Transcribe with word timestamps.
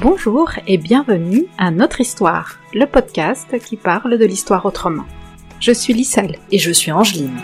Bonjour 0.00 0.52
et 0.68 0.78
bienvenue 0.78 1.46
à 1.58 1.72
Notre 1.72 2.00
Histoire, 2.00 2.60
le 2.72 2.86
podcast 2.86 3.58
qui 3.58 3.76
parle 3.76 4.18
de 4.18 4.24
l'histoire 4.24 4.66
autrement. 4.66 5.04
Je 5.58 5.72
suis 5.72 5.92
Lisselle 5.92 6.38
et 6.52 6.58
je 6.58 6.70
suis 6.70 6.92
Angeline. 6.92 7.40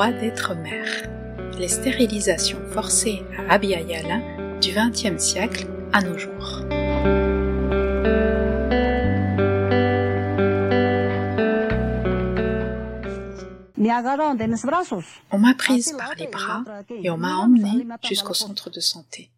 Droit 0.00 0.18
d'être 0.18 0.54
mère. 0.54 1.10
Les 1.58 1.68
stérilisations 1.68 2.58
forcées 2.72 3.22
à 3.36 3.52
Abiyala 3.52 4.20
du 4.58 4.70
XXe 4.72 5.22
siècle 5.22 5.66
à 5.92 6.00
nos 6.00 6.16
jours. 6.16 6.62
On 15.30 15.38
m'a 15.38 15.54
prise 15.54 15.92
par 15.98 16.14
les 16.16 16.28
bras 16.28 16.64
et 16.88 17.10
on 17.10 17.18
m'a 17.18 17.34
emmenée 17.34 17.86
jusqu'au 18.02 18.32
centre 18.32 18.70
de 18.70 18.80
santé. 18.80 19.30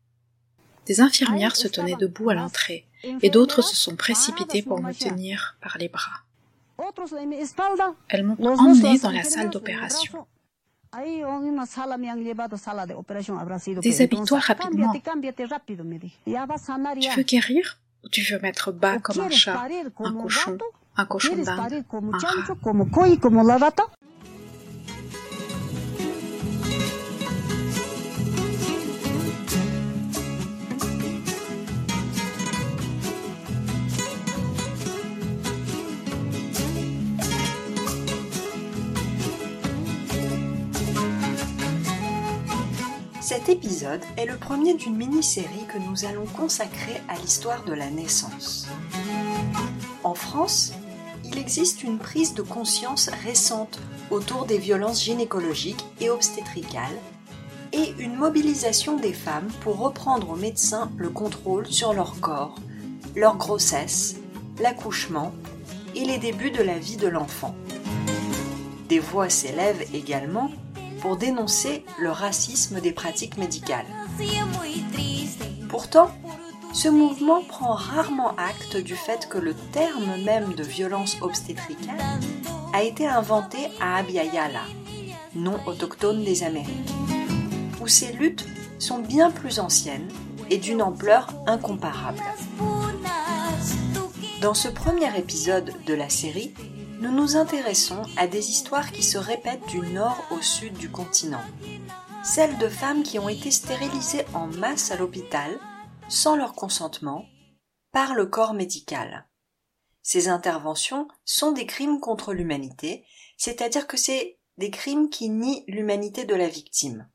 Des 0.87 1.01
infirmières 1.01 1.57
se 1.57 1.67
tenaient 1.67 1.97
debout 1.99 2.31
à 2.31 2.35
l'entrée 2.35 2.87
et 3.21 3.31
d'autres 3.31 3.63
se 3.63 3.75
sont 3.75 3.97
précipitées 3.97 4.63
pour 4.63 4.81
me 4.81 4.93
tenir 4.93 5.57
par 5.61 5.77
les 5.79 5.89
bras. 5.89 6.23
Elles 8.09 8.25
m'ont 8.25 8.37
emmenée 8.39 8.99
dans 9.01 9.11
la 9.11 9.25
salle 9.25 9.51
d'opération. 9.51 10.25
Déshabille-toi 13.81 14.39
rapidement. 14.65 14.93
Tu 17.01 17.17
veux 17.17 17.23
guérir? 17.23 17.79
Ou 18.05 18.09
tu 18.09 18.21
veux 18.31 18.39
mettre 18.41 18.73
bas 18.73 18.99
comme 18.99 19.15
un 19.23 19.29
chat, 19.31 19.55
un 20.07 20.13
cochon, 20.23 20.59
un 20.97 21.05
cochon 21.07 21.29
d'Inde, 21.45 21.85
un 22.15 22.19
rat 22.39 22.41
Cet 43.33 43.49
épisode 43.49 44.03
est 44.19 44.27
le 44.27 44.37
premier 44.37 44.75
d'une 44.75 44.95
mini-série 44.95 45.65
que 45.67 45.79
nous 45.79 46.05
allons 46.05 46.27
consacrer 46.27 47.01
à 47.09 47.17
l'histoire 47.17 47.65
de 47.65 47.73
la 47.73 47.89
naissance. 47.89 48.69
En 50.05 50.13
France, 50.13 50.75
il 51.25 51.39
existe 51.39 51.83
une 51.83 51.97
prise 51.97 52.35
de 52.35 52.43
conscience 52.43 53.09
récente 53.25 53.81
autour 54.11 54.45
des 54.45 54.59
violences 54.59 55.03
gynécologiques 55.03 55.83
et 55.99 56.11
obstétricales 56.11 56.99
et 57.73 57.95
une 57.99 58.17
mobilisation 58.17 58.99
des 58.99 59.15
femmes 59.15 59.49
pour 59.63 59.79
reprendre 59.79 60.29
aux 60.29 60.37
médecins 60.37 60.93
le 60.99 61.09
contrôle 61.09 61.67
sur 61.67 61.95
leur 61.95 62.21
corps, 62.21 62.57
leur 63.17 63.39
grossesse, 63.39 64.17
l'accouchement 64.61 65.33
et 65.95 66.05
les 66.05 66.19
débuts 66.19 66.51
de 66.51 66.63
la 66.63 66.79
vie 66.79 66.99
de 66.99 67.09
l'enfant. 67.09 67.55
Des 68.91 68.99
voix 68.99 69.31
s'élèvent 69.31 69.87
également 69.95 70.51
pour 71.03 71.17
dénoncer 71.17 71.85
le 71.99 72.11
racisme 72.11 72.81
des 72.81 72.93
pratiques 72.93 73.37
médicales. 73.37 73.87
Pourtant, 75.69 76.13
ce 76.73 76.89
mouvement 76.89 77.43
prend 77.43 77.75
rarement 77.75 78.35
acte 78.37 78.77
du 78.77 78.95
fait 78.95 79.29
que 79.29 79.37
le 79.37 79.53
terme 79.73 80.23
même 80.25 80.55
de 80.55 80.63
violence 80.63 81.17
obstétricale 81.21 81.99
a 82.73 82.83
été 82.85 83.07
inventé 83.07 83.59
à 83.81 83.97
Abiyala, 83.97 84.63
nom 85.35 85.59
autochtone 85.67 86.25
des 86.25 86.45
Amériques, 86.45 86.95
où 87.83 87.89
ces 87.89 88.13
luttes 88.13 88.47
sont 88.79 89.01
bien 89.01 89.31
plus 89.31 89.59
anciennes 89.59 90.09
et 90.51 90.59
d'une 90.59 90.83
ampleur 90.83 91.29
incomparable. 91.47 92.23
Dans 94.41 94.55
ce 94.55 94.69
premier 94.69 95.17
épisode 95.19 95.73
de 95.87 95.95
la 95.95 96.09
série, 96.09 96.53
nous 97.03 97.11
nous 97.11 97.37
intéressons 97.37 98.05
à 98.17 98.29
des 98.29 98.51
histoires 98.51 98.93
qui 98.93 99.03
se 99.03 99.19
répètent 99.19 99.67
du 99.67 99.81
nord 99.81 100.25
au 100.31 100.41
sud 100.41 100.75
du 100.75 100.89
continent. 100.89 101.43
Celles 102.23 102.57
de 102.59 102.69
femmes 102.69 103.03
qui 103.03 103.19
ont 103.19 103.29
été 103.29 103.51
stérilisées 103.51 104.25
en 104.35 104.47
masse 104.47 104.93
à 104.93 104.97
l'hôpital, 104.97 105.59
sans 106.09 106.37
leur 106.37 106.53
consentement, 106.53 107.27
par 107.91 108.15
le 108.15 108.27
corps 108.27 108.55
médical. 108.55 109.29
Ces 110.03 110.29
interventions 110.29 111.09
sont 111.25 111.51
des 111.51 111.67
crimes 111.67 111.99
contre 111.99 112.33
l'humanité, 112.33 113.05
c'est-à-dire 113.37 113.89
que 113.89 113.97
c'est 113.97 114.39
des 114.57 114.71
crimes 114.71 115.11
qui 115.11 115.29
nient 115.29 115.65
l'humanité 115.67 116.25
de 116.25 116.37
la 116.37 116.47
victime. 116.47 117.11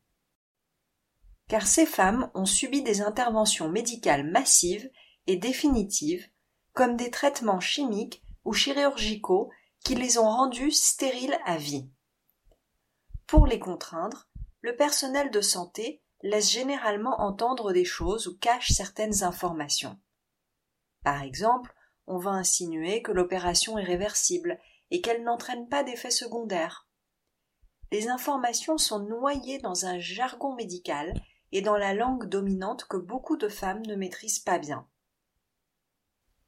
Car 1.48 1.66
ces 1.66 1.86
femmes 1.86 2.30
ont 2.34 2.44
subi 2.44 2.82
des 2.82 3.00
interventions 3.00 3.70
médicales 3.70 4.30
massives 4.30 4.90
et 5.26 5.36
définitives, 5.36 6.26
comme 6.74 6.94
des 6.94 7.10
traitements 7.10 7.60
chimiques 7.60 8.22
ou 8.44 8.52
chirurgicaux 8.52 9.48
qui 9.88 9.94
les 9.94 10.18
ont 10.18 10.28
rendus 10.28 10.70
stériles 10.70 11.38
à 11.46 11.56
vie. 11.56 11.88
Pour 13.26 13.46
les 13.46 13.58
contraindre, 13.58 14.28
le 14.60 14.76
personnel 14.76 15.30
de 15.30 15.40
santé 15.40 16.02
laisse 16.20 16.50
généralement 16.50 17.22
entendre 17.22 17.72
des 17.72 17.86
choses 17.86 18.26
ou 18.26 18.36
cache 18.36 18.68
certaines 18.68 19.22
informations. 19.22 19.98
Par 21.04 21.22
exemple, 21.22 21.74
on 22.06 22.18
va 22.18 22.32
insinuer 22.32 23.00
que 23.00 23.12
l'opération 23.12 23.78
est 23.78 23.82
réversible 23.82 24.60
et 24.90 25.00
qu'elle 25.00 25.24
n'entraîne 25.24 25.70
pas 25.70 25.82
d'effets 25.84 26.10
secondaires. 26.10 26.86
Les 27.90 28.10
informations 28.10 28.76
sont 28.76 28.98
noyées 28.98 29.56
dans 29.56 29.86
un 29.86 29.98
jargon 29.98 30.54
médical 30.54 31.14
et 31.50 31.62
dans 31.62 31.78
la 31.78 31.94
langue 31.94 32.28
dominante 32.28 32.84
que 32.84 32.98
beaucoup 32.98 33.38
de 33.38 33.48
femmes 33.48 33.86
ne 33.86 33.96
maîtrisent 33.96 34.40
pas 34.40 34.58
bien. 34.58 34.86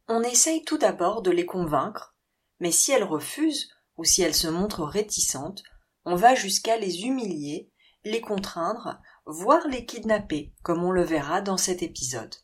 On 0.09 0.23
essaye 0.23 0.63
tout 0.63 0.77
d'abord 0.77 1.23
de 1.23 1.31
les 1.31 1.47
convaincre 1.47 2.15
mais 2.61 2.71
si 2.73 2.93
elles 2.93 3.05
refusent 3.05 3.71
ou 3.97 4.05
si 4.05 4.23
elles 4.23 4.35
se 4.35 4.49
montrent 4.49 4.85
réticentes, 4.85 5.65
on 6.05 6.15
va 6.15 6.35
jusqu'à 6.35 6.77
les 6.79 7.03
humilier, 7.03 7.71
les 8.05 8.21
contraindre, 8.21 9.01
voire 9.27 9.67
les 9.69 9.85
kidnapper, 9.85 10.53
comme 10.63 10.85
on 10.85 10.91
le 10.91 11.03
verra 11.03 11.41
dans 11.41 11.57
cet 11.57 11.83
épisode. 11.83 12.35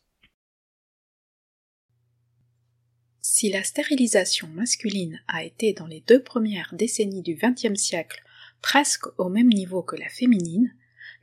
Si 3.21 3.49
la 3.49 3.63
stérilisation 3.63 4.47
masculine 4.47 5.19
a 5.27 5.43
été 5.43 5.73
dans 5.73 5.87
les 5.87 6.01
deux 6.01 6.21
premières 6.21 6.73
décennies 6.73 7.21
du 7.21 7.35
XXe 7.35 7.79
siècle 7.79 8.23
presque 8.61 9.05
au 9.19 9.29
même 9.29 9.49
niveau 9.49 9.83
que 9.83 9.95
la 9.95 10.09
féminine, 10.09 10.73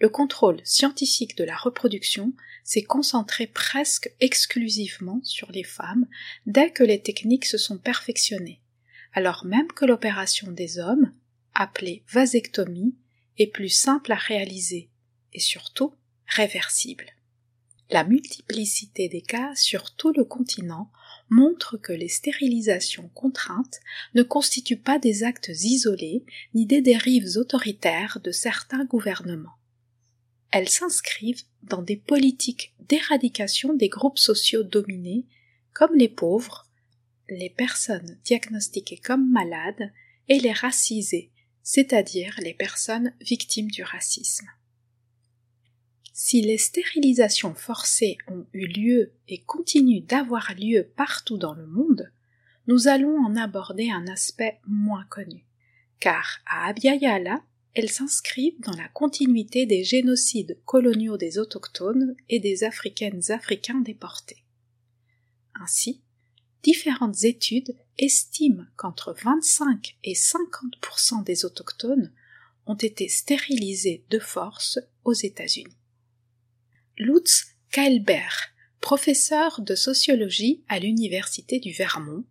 le 0.00 0.09
contrôle 0.09 0.60
scientifique 0.65 1.37
de 1.37 1.44
la 1.44 1.56
reproduction 1.56 2.33
s'est 2.62 2.83
concentré 2.83 3.47
presque 3.47 4.12
exclusivement 4.21 5.21
sur 5.22 5.50
les 5.50 5.65
femmes 5.65 6.06
dès 6.47 6.71
que 6.71 6.84
les 6.84 7.00
techniques 7.00 7.47
se 7.47 7.59
sont 7.59 7.78
perfectionnées 7.78 8.60
alors 9.14 9.47
même 9.47 9.69
que 9.69 9.84
l'opération 9.84 10.50
des 10.50 10.78
hommes, 10.78 11.12
appelée 11.54 12.04
vasectomie, 12.12 12.94
est 13.38 13.47
plus 13.47 13.69
simple 13.69 14.12
à 14.12 14.16
réaliser 14.16 14.91
et 15.32 15.41
surtout 15.41 15.94
réversible. 16.26 17.06
La 17.91 18.04
multiplicité 18.04 19.08
des 19.08 19.22
cas 19.22 19.54
sur 19.54 19.94
tout 19.94 20.12
le 20.16 20.24
continent 20.24 20.91
montre 21.30 21.76
que 21.76 21.92
les 21.92 22.08
stérilisations 22.08 23.08
contraintes 23.14 23.80
ne 24.14 24.22
constituent 24.22 24.80
pas 24.80 24.98
des 24.98 25.22
actes 25.22 25.50
isolés 25.62 26.24
ni 26.54 26.66
des 26.66 26.80
dérives 26.80 27.36
autoritaires 27.36 28.21
de 28.22 28.30
certains 28.30 28.84
gouvernements. 28.84 29.56
Elles 30.50 30.68
s'inscrivent 30.68 31.42
dans 31.62 31.83
des 31.83 31.97
politiques 31.97 32.74
d'éradication 32.89 33.74
des 33.74 33.89
groupes 33.89 34.18
sociaux 34.18 34.62
dominés, 34.62 35.27
comme 35.72 35.94
les 35.97 36.09
pauvres, 36.09 36.64
les 37.28 37.50
personnes 37.50 38.18
diagnostiquées 38.24 38.98
comme 38.98 39.30
malades 39.30 39.92
et 40.28 40.38
les 40.38 40.53
racisées, 40.53 41.30
c'est-à-dire 41.62 42.34
les 42.42 42.54
personnes 42.54 43.15
victimes 43.21 43.71
du 43.71 43.82
racisme. 43.82 44.47
Si 46.12 46.41
les 46.42 46.59
stérilisations 46.59 47.54
forcées 47.54 48.18
ont 48.28 48.47
eu 48.53 48.66
lieu 48.66 49.12
et 49.26 49.42
continuent 49.42 50.04
d'avoir 50.06 50.54
lieu 50.54 50.88
partout 50.97 51.38
dans 51.38 51.54
le 51.54 51.66
monde, 51.66 52.12
nous 52.68 52.86
allons 52.86 53.18
en 53.18 53.34
aborder 53.36 53.91
un 53.91 54.06
aspect 54.06 54.60
moins 54.66 55.04
connu, 55.10 55.44
car 55.98 56.38
à 56.47 56.68
Abiyala, 56.68 57.42
elles 57.74 57.91
s'inscrivent 57.91 58.60
dans 58.60 58.77
la 58.77 58.88
continuité 58.88 59.66
des 59.66 59.82
génocides 59.82 60.60
coloniaux 60.65 61.16
des 61.16 61.38
autochtones 61.38 62.15
et 62.28 62.38
des 62.38 62.62
africaines 62.62 63.32
africains 63.32 63.80
déportés. 63.80 64.44
Ainsi, 65.60 66.03
différentes 66.65 67.25
études 67.25 67.77
estiment 67.99 68.65
qu'entre 68.77 69.15
25 69.22 69.97
et 70.03 70.15
50% 70.15 71.22
des 71.22 71.45
autochtones 71.45 72.11
ont 72.66 72.75
été 72.75 73.09
stérilisés 73.09 74.05
de 74.11 74.19
force 74.19 74.81
aux 75.05 75.13
États-Unis. 75.13 75.77
Lutz 76.97 77.49
Keilberg, 77.71 78.33
professeur 78.81 79.61
de 79.61 79.75
sociologie 79.75 80.65
à 80.69 80.78
l'Université 80.78 81.61
du 81.61 81.72
Vermont, 81.72 82.25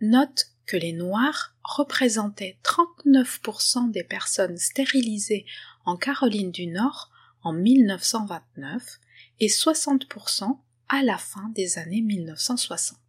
note 0.00 0.46
que 0.66 0.78
les 0.78 0.92
Noirs 0.92 1.54
représentaient 1.62 2.58
39% 2.64 3.90
des 3.90 4.04
personnes 4.04 4.56
stérilisées 4.56 5.44
en 5.84 5.96
Caroline 5.98 6.52
du 6.52 6.66
Nord 6.66 7.10
en 7.42 7.52
1929 7.52 8.98
et 9.40 9.48
60% 9.48 10.58
à 10.88 11.02
la 11.02 11.18
fin 11.18 11.50
des 11.50 11.78
années 11.78 12.02
1960. 12.02 13.03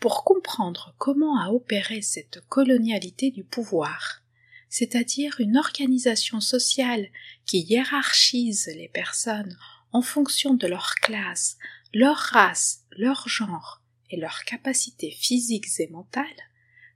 Pour 0.00 0.24
comprendre 0.24 0.94
comment 0.98 1.40
a 1.40 1.50
opéré 1.50 2.02
cette 2.02 2.40
colonialité 2.48 3.30
du 3.30 3.44
pouvoir, 3.44 4.22
c'est-à-dire 4.68 5.36
une 5.38 5.56
organisation 5.56 6.40
sociale 6.40 7.08
qui 7.46 7.60
hiérarchise 7.60 8.70
les 8.76 8.88
personnes 8.88 9.56
en 9.92 10.02
fonction 10.02 10.54
de 10.54 10.66
leur 10.66 10.94
classe, 10.96 11.56
leur 11.94 12.16
race, 12.16 12.84
leur 12.90 13.28
genre 13.28 13.82
et 14.10 14.18
leurs 14.18 14.44
capacités 14.44 15.10
physiques 15.10 15.80
et 15.80 15.88
mentales, 15.88 16.26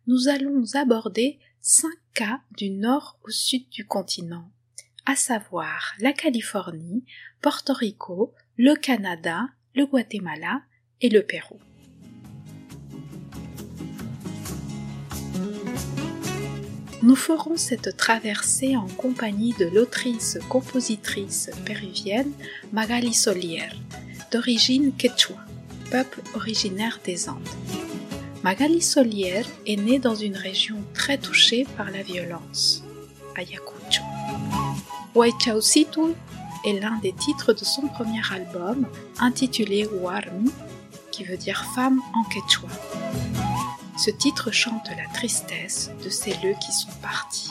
nous 0.06 0.28
allons 0.28 0.64
aborder 0.74 1.38
cinq 1.60 1.96
cas 2.14 2.40
du 2.56 2.70
nord 2.70 3.18
au 3.24 3.30
sud 3.30 3.68
du 3.70 3.86
continent, 3.86 4.50
à 5.06 5.16
savoir 5.16 5.94
la 6.00 6.12
Californie, 6.12 7.04
Porto 7.40 7.72
Rico, 7.72 8.34
le 8.56 8.74
Canada, 8.74 9.46
le 9.74 9.86
Guatemala 9.86 10.62
et 11.00 11.08
le 11.08 11.22
Pérou. 11.22 11.60
Nous 17.02 17.16
ferons 17.16 17.56
cette 17.56 17.96
traversée 17.96 18.76
en 18.76 18.86
compagnie 18.86 19.54
de 19.58 19.64
l'autrice-compositrice 19.64 21.50
péruvienne 21.64 22.30
Magali 22.72 23.14
Solier, 23.14 23.70
d'origine 24.30 24.92
quechua, 24.92 25.36
peuple 25.90 26.20
originaire 26.34 27.00
des 27.02 27.30
Andes. 27.30 27.48
Magali 28.44 28.82
Solier 28.82 29.44
est 29.66 29.76
née 29.76 29.98
dans 29.98 30.14
une 30.14 30.36
région 30.36 30.76
très 30.92 31.16
touchée 31.16 31.66
par 31.78 31.90
la 31.90 32.02
violence, 32.02 32.84
Ayacucho. 33.34 34.02
Huaychaucitu 35.14 36.14
est 36.66 36.80
l'un 36.80 36.98
des 36.98 37.14
titres 37.14 37.54
de 37.54 37.64
son 37.64 37.88
premier 37.88 38.20
album, 38.30 38.86
intitulé 39.18 39.86
Warmi, 39.86 40.50
qui 41.10 41.24
veut 41.24 41.38
dire 41.38 41.64
femme 41.74 42.00
en 42.14 42.24
quechua. 42.24 42.68
Ce 44.02 44.10
titre 44.10 44.50
chante 44.50 44.88
la 44.96 45.06
tristesse 45.12 45.90
de 46.02 46.08
ces 46.08 46.30
leux 46.42 46.54
qui 46.58 46.72
sont 46.72 46.88
partis. 47.02 47.50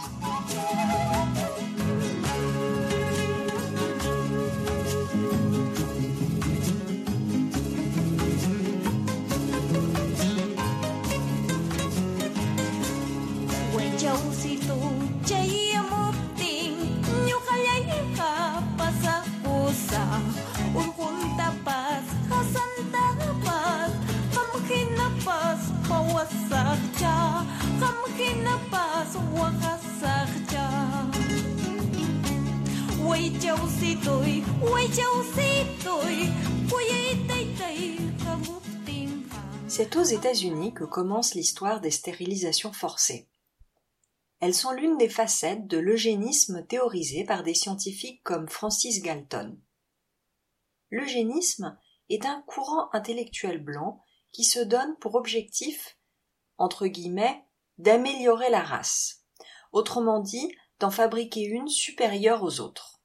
États-Unis 40.14 40.74
que 40.74 40.84
commence 40.84 41.36
l'histoire 41.36 41.82
des 41.82 41.92
stérilisations 41.92 42.74
forcées. 42.74 43.30
Elles 44.40 44.56
sont 44.56 44.72
l'une 44.72 44.98
des 44.98 45.10
facettes 45.10 45.68
de 45.68 45.78
l'eugénisme 45.78 46.66
théorisé 46.66 47.26
par 47.26 47.44
des 47.44 47.54
scientifiques 47.54 48.24
comme 48.24 48.48
Francis 48.48 49.02
Galton. 49.02 49.60
L'eugénisme 50.92 51.78
est 52.10 52.26
un 52.26 52.42
courant 52.48 52.90
intellectuel 52.94 53.64
blanc 53.64 54.02
qui 54.32 54.44
se 54.44 54.60
donne 54.60 54.96
pour 55.00 55.16
objectif, 55.16 55.98
entre 56.58 56.88
guillemets, 56.88 57.44
d'améliorer 57.78 58.50
la 58.50 58.62
race, 58.62 59.26
autrement 59.72 60.20
dit, 60.20 60.56
d'en 60.80 60.92
fabriquer 60.92 61.44
une 61.44 61.68
supérieure 61.68 62.44
aux 62.44 62.60
autres. 62.62 63.02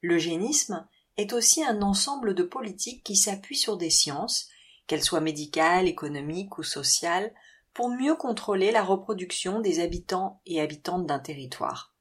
L'eugénisme 0.00 0.88
est 1.16 1.32
aussi 1.32 1.62
un 1.64 1.82
ensemble 1.82 2.34
de 2.34 2.42
politiques 2.42 3.04
qui 3.04 3.16
s'appuient 3.16 3.56
sur 3.56 3.76
des 3.76 3.90
sciences, 3.90 4.48
qu'elles 4.90 5.04
soient 5.04 5.20
médicales, 5.20 5.86
économiques 5.86 6.58
ou 6.58 6.64
sociales, 6.64 7.32
pour 7.74 7.90
mieux 7.90 8.16
contrôler 8.16 8.72
la 8.72 8.82
reproduction 8.82 9.60
des 9.60 9.78
habitants 9.78 10.42
et 10.46 10.60
habitantes 10.60 11.06
d'un 11.06 11.20
territoire. 11.20 11.94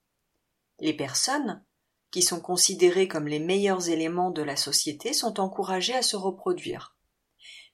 Les 0.79 0.95
personnes, 0.95 1.63
qui 2.09 2.23
sont 2.23 2.41
considérées 2.41 3.07
comme 3.07 3.27
les 3.27 3.37
meilleurs 3.37 3.89
éléments 3.89 4.31
de 4.31 4.41
la 4.41 4.55
société, 4.55 5.13
sont 5.13 5.39
encouragées 5.39 5.93
à 5.93 6.01
se 6.01 6.15
reproduire. 6.15 6.97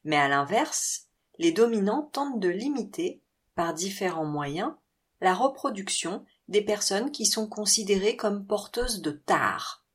Mais 0.04 0.18
à 0.18 0.28
l'inverse, 0.28 1.08
les 1.38 1.54
dominants 1.54 2.10
tentent 2.12 2.42
de 2.42 2.50
limiter, 2.50 3.24
par 3.56 3.74
différents 3.74 4.26
moyens, 4.26 4.74
la 5.22 5.34
reproduction 5.34 6.26
des 6.50 6.62
personnes 6.62 7.12
qui 7.12 7.26
sont 7.26 7.48
considérées 7.48 8.18
comme 8.18 8.46
porteuses 8.46 9.02
de 9.02 9.12
tares, 9.12 9.86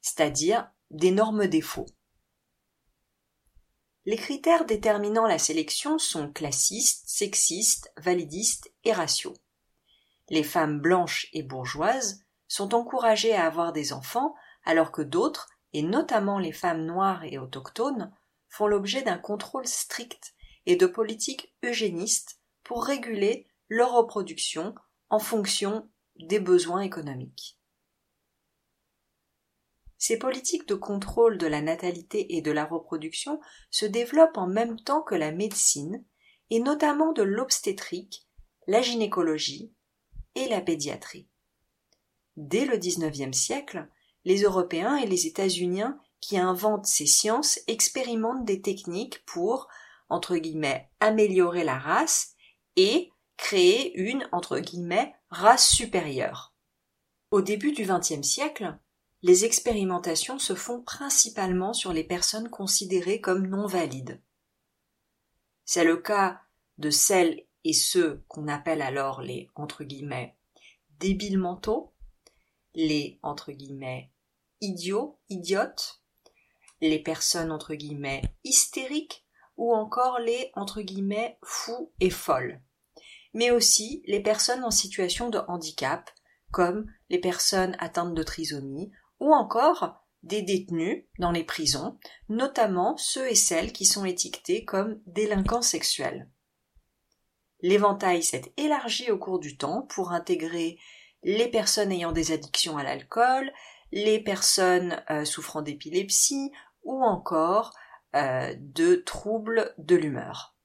c'est-à-dire 0.00 0.70
d'énormes 0.90 1.48
défauts. 1.48 1.84
Les 4.06 4.16
critères 4.16 4.66
déterminant 4.66 5.26
la 5.26 5.38
sélection 5.38 5.98
sont 5.98 6.30
classistes, 6.30 7.04
sexistes, 7.08 7.90
validistes 7.96 8.70
et 8.84 8.92
raciaux. 8.92 9.34
Les 10.28 10.42
femmes 10.42 10.78
blanches 10.78 11.28
et 11.32 11.42
bourgeoises 11.42 12.22
sont 12.46 12.74
encouragées 12.74 13.34
à 13.34 13.46
avoir 13.46 13.72
des 13.72 13.92
enfants 13.92 14.34
alors 14.64 14.92
que 14.92 15.02
d'autres, 15.02 15.48
et 15.72 15.82
notamment 15.82 16.38
les 16.38 16.52
femmes 16.52 16.84
noires 16.84 17.24
et 17.24 17.38
autochtones, 17.38 18.12
font 18.48 18.66
l'objet 18.66 19.02
d'un 19.02 19.18
contrôle 19.18 19.66
strict 19.66 20.34
et 20.66 20.76
de 20.76 20.86
politiques 20.86 21.54
eugénistes 21.64 22.40
pour 22.62 22.84
réguler 22.84 23.46
leur 23.68 23.92
reproduction 23.92 24.74
en 25.10 25.18
fonction 25.18 25.88
des 26.16 26.40
besoins 26.40 26.80
économiques. 26.80 27.58
Ces 29.98 30.18
politiques 30.18 30.68
de 30.68 30.74
contrôle 30.74 31.38
de 31.38 31.46
la 31.46 31.62
natalité 31.62 32.36
et 32.36 32.42
de 32.42 32.50
la 32.50 32.64
reproduction 32.64 33.40
se 33.70 33.86
développent 33.86 34.36
en 34.36 34.46
même 34.46 34.78
temps 34.80 35.02
que 35.02 35.14
la 35.14 35.32
médecine, 35.32 36.04
et 36.50 36.60
notamment 36.60 37.12
de 37.12 37.22
l'obstétrique, 37.22 38.26
la 38.66 38.82
gynécologie 38.82 39.72
et 40.34 40.48
la 40.48 40.60
pédiatrie. 40.60 41.28
Dès 42.36 42.64
le 42.64 42.76
XIXe 42.76 43.36
siècle, 43.36 43.88
les 44.24 44.42
Européens 44.42 44.96
et 44.96 45.06
les 45.06 45.26
États-Unis 45.26 45.84
qui 46.20 46.38
inventent 46.38 46.86
ces 46.86 47.06
sciences 47.06 47.60
expérimentent 47.66 48.44
des 48.44 48.62
techniques 48.62 49.24
pour, 49.26 49.68
entre 50.08 50.36
guillemets, 50.36 50.90
améliorer 51.00 51.64
la 51.64 51.78
race 51.78 52.34
et 52.76 53.12
créer 53.36 53.94
une, 53.98 54.26
entre 54.32 54.58
guillemets, 54.58 55.14
race 55.28 55.68
supérieure. 55.68 56.54
Au 57.30 57.42
début 57.42 57.72
du 57.72 57.84
XXe 57.84 58.22
siècle, 58.22 58.78
les 59.24 59.46
expérimentations 59.46 60.38
se 60.38 60.54
font 60.54 60.82
principalement 60.82 61.72
sur 61.72 61.94
les 61.94 62.04
personnes 62.04 62.50
considérées 62.50 63.22
comme 63.22 63.46
non 63.46 63.66
valides. 63.66 64.20
C'est 65.64 65.84
le 65.84 65.96
cas 65.96 66.42
de 66.76 66.90
celles 66.90 67.46
et 67.64 67.72
ceux 67.72 68.22
qu'on 68.28 68.48
appelle 68.48 68.82
alors 68.82 69.22
les 69.22 69.48
entre 69.54 69.82
débiles 71.00 71.38
mentaux, 71.38 71.94
les 72.74 73.18
idiots, 74.60 75.18
idiotes, 75.30 76.02
les 76.82 76.98
personnes 76.98 77.50
hystériques 78.44 79.24
ou 79.56 79.72
encore 79.72 80.18
les 80.18 80.52
fous 81.42 81.90
et 81.98 82.10
folles, 82.10 82.60
mais 83.32 83.50
aussi 83.50 84.02
les 84.04 84.20
personnes 84.20 84.64
en 84.64 84.70
situation 84.70 85.30
de 85.30 85.38
handicap 85.48 86.10
comme 86.50 86.92
les 87.08 87.18
personnes 87.18 87.74
atteintes 87.78 88.14
de 88.14 88.22
trisomie 88.22 88.92
ou 89.20 89.32
encore 89.32 90.04
des 90.22 90.42
détenus 90.42 91.04
dans 91.18 91.30
les 91.30 91.44
prisons, 91.44 91.98
notamment 92.28 92.96
ceux 92.96 93.30
et 93.30 93.34
celles 93.34 93.72
qui 93.72 93.84
sont 93.84 94.04
étiquetés 94.04 94.64
comme 94.64 95.00
délinquants 95.06 95.62
sexuels. 95.62 96.30
L'éventail 97.60 98.22
s'est 98.22 98.52
élargi 98.56 99.10
au 99.10 99.18
cours 99.18 99.38
du 99.38 99.56
temps 99.56 99.82
pour 99.82 100.12
intégrer 100.12 100.78
les 101.22 101.48
personnes 101.48 101.92
ayant 101.92 102.12
des 102.12 102.32
addictions 102.32 102.76
à 102.76 102.82
l'alcool, 102.82 103.52
les 103.92 104.22
personnes 104.22 105.02
euh, 105.10 105.24
souffrant 105.24 105.62
d'épilepsie 105.62 106.50
ou 106.82 107.02
encore 107.02 107.72
euh, 108.14 108.54
de 108.58 108.96
troubles 108.96 109.74
de 109.78 109.96
l'humeur. 109.96 110.56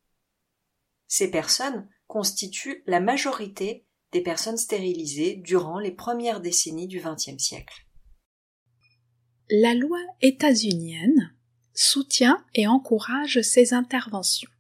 Ces 1.07 1.31
personnes 1.31 1.89
constituent 2.07 2.83
la 2.85 2.99
majorité 2.99 3.85
des 4.11 4.21
personnes 4.21 4.57
stérilisées 4.57 5.35
durant 5.35 5.79
les 5.79 5.91
premières 5.91 6.41
décennies 6.41 6.87
du 6.87 6.99
XXe 6.99 7.37
siècle. 7.37 7.88
La 9.51 9.73
loi 9.73 9.99
états-unienne 10.21 11.33
soutient 11.73 12.45
et 12.53 12.67
encourage 12.67 13.41
ces 13.41 13.73
interventions. 13.73 14.51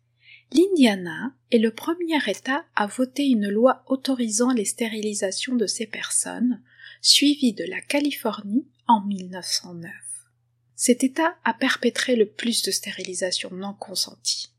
L'Indiana 0.51 1.31
est 1.51 1.59
le 1.59 1.69
premier 1.69 2.17
État 2.25 2.65
à 2.75 2.87
voter 2.87 3.27
une 3.27 3.49
loi 3.49 3.83
autorisant 3.85 4.51
les 4.51 4.65
stérilisations 4.65 5.55
de 5.55 5.67
ces 5.67 5.85
personnes, 5.85 6.63
suivie 7.03 7.53
de 7.53 7.65
la 7.65 7.81
Californie 7.81 8.65
en 8.87 9.01
1909. 9.01 9.91
Cet 10.75 11.03
État 11.03 11.35
a 11.43 11.53
perpétré 11.53 12.15
le 12.15 12.25
plus 12.25 12.63
de 12.63 12.71
stérilisations 12.71 13.51
non 13.53 13.75
consenties. 13.75 14.49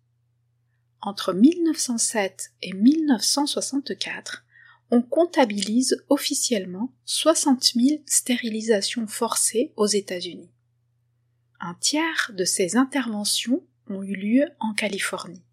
Entre 1.01 1.33
1907 1.33 2.53
et 2.63 2.73
1964, 2.73 4.45
on 4.91 5.03
comptabilise 5.03 6.03
officiellement 6.09 6.93
60 7.05 7.75
000 7.75 8.03
stérilisations 8.07 9.07
forcées 9.07 9.73
aux 9.77 9.87
États-Unis. 9.87 10.51
Un 11.61 11.75
tiers 11.75 12.33
de 12.35 12.45
ces 12.45 12.77
interventions 12.77 13.63
ont 13.87 14.03
eu 14.03 14.15
lieu 14.15 14.47
en 14.59 14.75
Californie. 14.75 15.45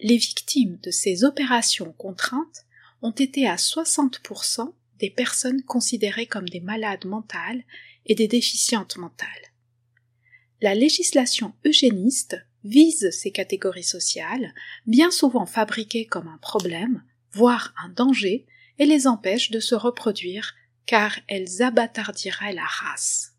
Les 0.00 0.16
victimes 0.16 0.78
de 0.82 0.90
ces 0.90 1.24
opérations 1.24 1.92
contraintes 1.92 2.66
ont 3.02 3.10
été 3.10 3.46
à 3.46 3.56
60% 3.56 4.72
des 4.98 5.10
personnes 5.10 5.62
considérées 5.62 6.26
comme 6.26 6.48
des 6.48 6.60
malades 6.60 7.04
mentales 7.04 7.62
et 8.06 8.14
des 8.14 8.28
déficientes 8.28 8.96
mentales. 8.96 9.28
La 10.60 10.74
législation 10.74 11.54
eugéniste 11.66 12.36
vise 12.64 13.10
ces 13.10 13.30
catégories 13.30 13.84
sociales, 13.84 14.54
bien 14.86 15.10
souvent 15.10 15.46
fabriquées 15.46 16.06
comme 16.06 16.28
un 16.28 16.38
problème, 16.38 17.02
voire 17.34 17.74
un 17.82 17.88
danger, 17.88 18.46
et 18.78 18.86
les 18.86 19.06
empêche 19.06 19.50
de 19.50 19.60
se 19.60 19.74
reproduire, 19.74 20.54
car 20.86 21.18
elles 21.28 21.62
abattardiraient 21.62 22.52
la 22.52 22.64
race. 22.64 23.34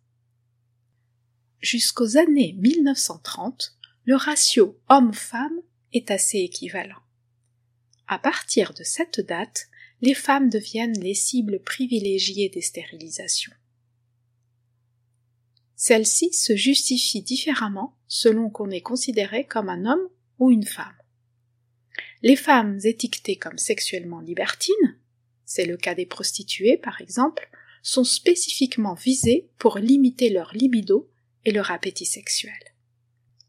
Jusqu'aux 1.60 2.18
années 2.18 2.56
1930, 2.60 3.75
le 4.06 4.16
ratio 4.16 4.80
homme-femme 4.90 5.60
est 5.94 6.12
assez 6.12 6.40
équivalent. 6.40 7.02
À 8.08 8.20
partir 8.20 8.74
de 8.74 8.84
cette 8.84 9.20
date, 9.20 9.68
les 10.02 10.14
femmes 10.14 10.50
deviennent 10.50 11.00
les 11.00 11.16
cibles 11.16 11.60
privilégiées 11.62 12.50
des 12.50 12.62
stérilisations. 12.62 13.54
Celle-ci 15.75 16.32
se 16.34 16.56
justifie 16.56 17.22
différemment 17.22 17.98
selon 18.08 18.50
qu'on 18.50 18.70
est 18.70 18.82
considéré 18.82 19.46
comme 19.46 19.70
un 19.70 19.86
homme 19.86 20.08
ou 20.40 20.52
une 20.52 20.66
femme. 20.66 20.96
Les 22.22 22.36
femmes 22.36 22.79
étiquetées 22.84 23.36
comme 23.36 23.57
sexuellement 23.57 24.19
libertines, 24.19 24.98
c'est 25.45 25.65
le 25.65 25.77
cas 25.77 25.95
des 25.95 26.05
prostituées 26.05 26.77
par 26.77 27.01
exemple, 27.01 27.50
sont 27.84 28.03
spécifiquement 28.03 28.95
visées 28.95 29.50
pour 29.60 29.77
limiter 29.77 30.29
leur 30.29 30.53
libido 30.53 31.10
et 31.45 31.51
leur 31.51 31.72
appétit 31.72 32.05
sexuel. 32.05 32.53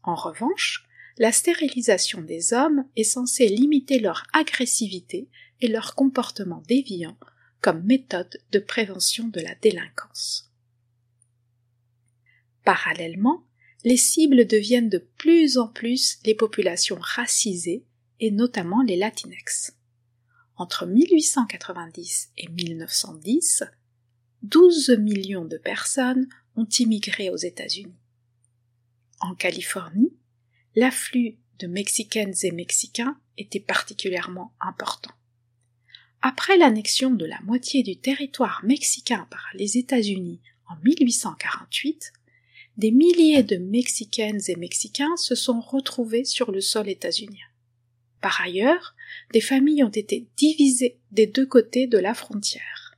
En 0.03 0.15
revanche, 0.15 0.87
la 1.17 1.31
stérilisation 1.31 2.21
des 2.21 2.53
hommes 2.53 2.85
est 2.95 3.03
censée 3.03 3.47
limiter 3.47 3.99
leur 3.99 4.23
agressivité 4.33 5.27
et 5.61 5.67
leur 5.67 5.95
comportement 5.95 6.61
déviant 6.67 7.17
comme 7.61 7.83
méthode 7.83 8.39
de 8.51 8.59
prévention 8.59 9.27
de 9.27 9.41
la 9.41 9.55
délinquance. 9.55 10.51
Parallèlement, 12.63 13.43
les 13.83 13.97
cibles 13.97 14.45
deviennent 14.45 14.89
de 14.89 15.07
plus 15.17 15.57
en 15.57 15.67
plus 15.67 16.19
les 16.25 16.35
populations 16.35 16.99
racisées 16.99 17.85
et 18.19 18.31
notamment 18.31 18.81
les 18.81 18.95
Latinx. 18.95 19.73
Entre 20.55 20.85
1890 20.85 22.31
et 22.37 22.47
1910, 22.49 23.63
12 24.43 24.97
millions 24.99 25.45
de 25.45 25.57
personnes 25.57 26.27
ont 26.55 26.67
immigré 26.79 27.29
aux 27.29 27.37
États-Unis. 27.37 27.95
En 29.19 29.35
Californie, 29.35 30.13
l'afflux 30.75 31.37
de 31.59 31.67
Mexicaines 31.67 32.35
et 32.43 32.51
Mexicains 32.51 33.19
était 33.37 33.59
particulièrement 33.59 34.53
important. 34.59 35.13
Après 36.21 36.57
l'annexion 36.57 37.11
de 37.11 37.25
la 37.25 37.39
moitié 37.41 37.83
du 37.83 37.97
territoire 37.97 38.61
mexicain 38.63 39.27
par 39.29 39.47
les 39.53 39.77
États-Unis 39.77 40.41
en 40.67 40.75
1848, 40.83 42.11
des 42.77 42.91
milliers 42.91 43.43
de 43.43 43.57
Mexicaines 43.57 44.41
et 44.47 44.55
Mexicains 44.55 45.15
se 45.17 45.35
sont 45.35 45.61
retrouvés 45.61 46.25
sur 46.25 46.51
le 46.51 46.61
sol 46.61 46.89
états-unien. 46.89 47.45
Par 48.21 48.41
ailleurs, 48.41 48.95
des 49.31 49.41
familles 49.41 49.83
ont 49.83 49.89
été 49.89 50.27
divisées 50.37 50.99
des 51.11 51.27
deux 51.27 51.45
côtés 51.45 51.87
de 51.87 51.97
la 51.97 52.13
frontière. 52.13 52.95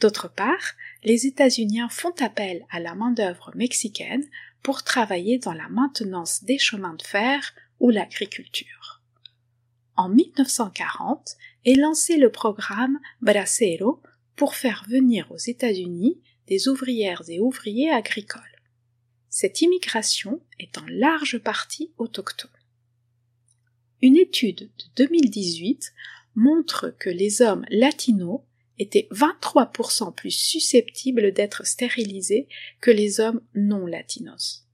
D'autre 0.00 0.28
part, 0.28 0.74
les 1.04 1.26
États-Uniens 1.26 1.88
font 1.88 2.14
appel 2.20 2.66
à 2.70 2.80
la 2.80 2.94
main-d'œuvre 2.94 3.50
mexicaine 3.54 4.24
pour 4.62 4.82
travailler 4.82 5.38
dans 5.38 5.54
la 5.54 5.68
maintenance 5.68 6.44
des 6.44 6.58
chemins 6.58 6.94
de 6.94 7.02
fer 7.02 7.54
ou 7.80 7.90
l'agriculture. 7.90 9.02
En 9.96 10.10
1940 10.10 11.36
est 11.64 11.74
lancé 11.74 12.18
le 12.18 12.30
programme 12.30 12.98
Bracero 13.22 14.02
pour 14.34 14.54
faire 14.54 14.84
venir 14.88 15.32
aux 15.32 15.38
États-Unis 15.38 16.20
des 16.46 16.68
ouvrières 16.68 17.22
et 17.28 17.40
ouvriers 17.40 17.90
agricoles. 17.90 18.42
Cette 19.30 19.62
immigration 19.62 20.42
est 20.58 20.76
en 20.78 20.84
large 20.88 21.38
partie 21.38 21.92
autochtone. 21.96 22.50
Une 24.02 24.16
étude 24.16 24.70
de 24.78 25.04
2018 25.04 25.92
montre 26.34 26.94
que 26.98 27.10
les 27.10 27.42
hommes 27.42 27.64
latinos 27.70 28.40
étaient 28.78 29.08
23% 29.10 30.14
plus 30.14 30.30
susceptibles 30.30 31.32
d'être 31.32 31.66
stérilisés 31.66 32.48
que 32.80 32.90
les 32.90 33.20
hommes 33.20 33.40
non 33.54 33.86
latinos. 33.86 34.66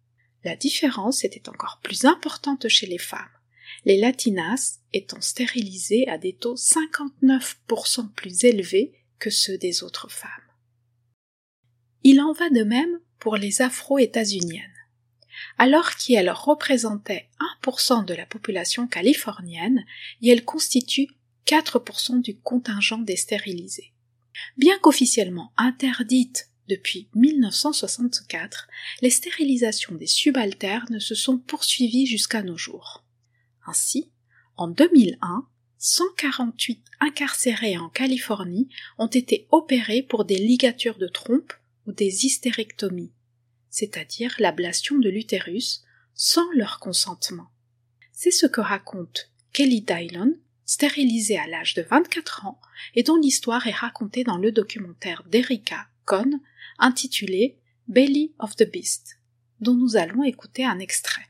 La 0.45 0.57
différence 0.57 1.25
était 1.25 1.49
encore 1.49 1.81
plus 1.83 2.05
importante 2.05 2.69
chez 2.69 2.87
les 2.87 2.99
femmes, 2.99 3.21
les 3.85 3.97
latinas 3.97 4.81
étant 4.93 5.21
stérilisées 5.21 6.09
à 6.09 6.19
des 6.19 6.33
taux 6.33 6.57
59% 6.57 8.13
plus 8.15 8.45
élevés 8.45 8.93
que 9.19 9.31
ceux 9.31 9.57
des 9.57 9.85
autres 9.85 10.11
femmes. 10.11 10.31
Il 12.03 12.21
en 12.21 12.33
va 12.33 12.51
de 12.51 12.65
même 12.65 12.99
pour 13.21 13.37
les 13.37 13.63
afro-états-uniennes. 13.63 14.72
Alors 15.59 15.95
qu'elles 15.97 16.31
représentaient 16.31 17.29
1% 17.65 18.05
de 18.05 18.15
la 18.15 18.27
population 18.27 18.87
californienne, 18.87 19.85
et 20.21 20.29
elles 20.31 20.45
constituent 20.45 21.11
4% 21.47 22.21
du 22.21 22.39
contingent 22.39 22.99
des 22.99 23.17
stérilisés. 23.17 23.93
Bien 24.57 24.79
qu'officiellement 24.79 25.53
interdites 25.57 26.49
depuis 26.69 27.09
1964, 27.15 28.69
les 29.03 29.11
stérilisations 29.11 29.95
des 29.95 30.07
subalternes 30.07 31.01
se 31.01 31.15
sont 31.15 31.39
poursuivies 31.39 32.07
jusqu'à 32.07 32.43
nos 32.43 32.57
jours. 32.57 33.05
Ainsi, 33.67 34.11
en 34.57 34.69
2001, 34.69 35.47
148 35.79 36.85
incarcérés 37.01 37.77
en 37.77 37.89
Californie 37.89 38.69
ont 38.99 39.09
été 39.09 39.49
opérés 39.51 40.03
pour 40.03 40.25
des 40.25 40.39
ligatures 40.39 40.99
de 40.99 41.09
trompe 41.09 41.53
ou 41.87 41.93
des 41.93 42.25
hystérectomies, 42.25 43.13
c'est-à-dire 43.73 44.37
l'ablation 44.39 44.99
de 44.99 45.09
l'utérus, 45.09 45.83
sans 46.15 46.49
leur 46.55 46.79
consentement. 46.79 47.49
C'est 48.13 48.31
ce 48.31 48.47
que 48.47 48.61
raconte 48.61 49.31
Kelly 49.53 49.81
Dylon, 49.81 50.37
stérilisée 50.67 51.39
à 51.39 51.47
l'âge 51.49 51.75
de 51.75 51.83
24 51.83 52.47
ans 52.47 52.61
et 52.95 53.03
dont 53.03 53.17
l'histoire 53.17 53.67
est 53.67 53.75
racontée 53.75 54.25
dans 54.25 54.37
le 54.37 54.53
documentaire 54.53 55.25
d'Erika 55.27 55.87
Cohn 56.05 56.39
intitulé 56.79 57.59
Belly 57.89 58.33
of 58.39 58.55
the 58.57 58.71
Beast, 58.71 59.19
dont 59.61 59.75
nous 59.75 59.97
allons 59.97 60.23
écouter 60.23 60.65
un 60.65 60.79
extrait. 60.79 61.27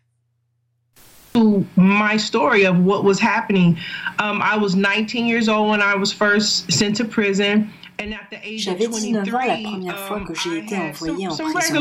my 1.76 2.18
story 2.18 2.66
of 2.66 2.78
what 2.84 3.04
was 3.04 3.18
happening. 3.18 3.78
Um, 4.18 4.42
I 4.42 4.56
was 4.58 4.74
19 4.74 5.26
years 5.26 5.48
old 5.48 5.70
when 5.70 5.80
I 5.80 5.94
was 5.94 6.12
first 6.12 6.70
sent 6.70 6.96
to 6.96 7.04
prison. 7.04 7.70
J'avais 8.56 8.88
19 8.88 9.34
ans 9.34 9.38
la 9.46 9.56
première 9.56 9.98
fois 9.98 10.20
que 10.20 10.34
j'ai 10.34 10.58
été 10.58 10.76
envoyée 10.76 11.28
en 11.28 11.36
prison. 11.36 11.80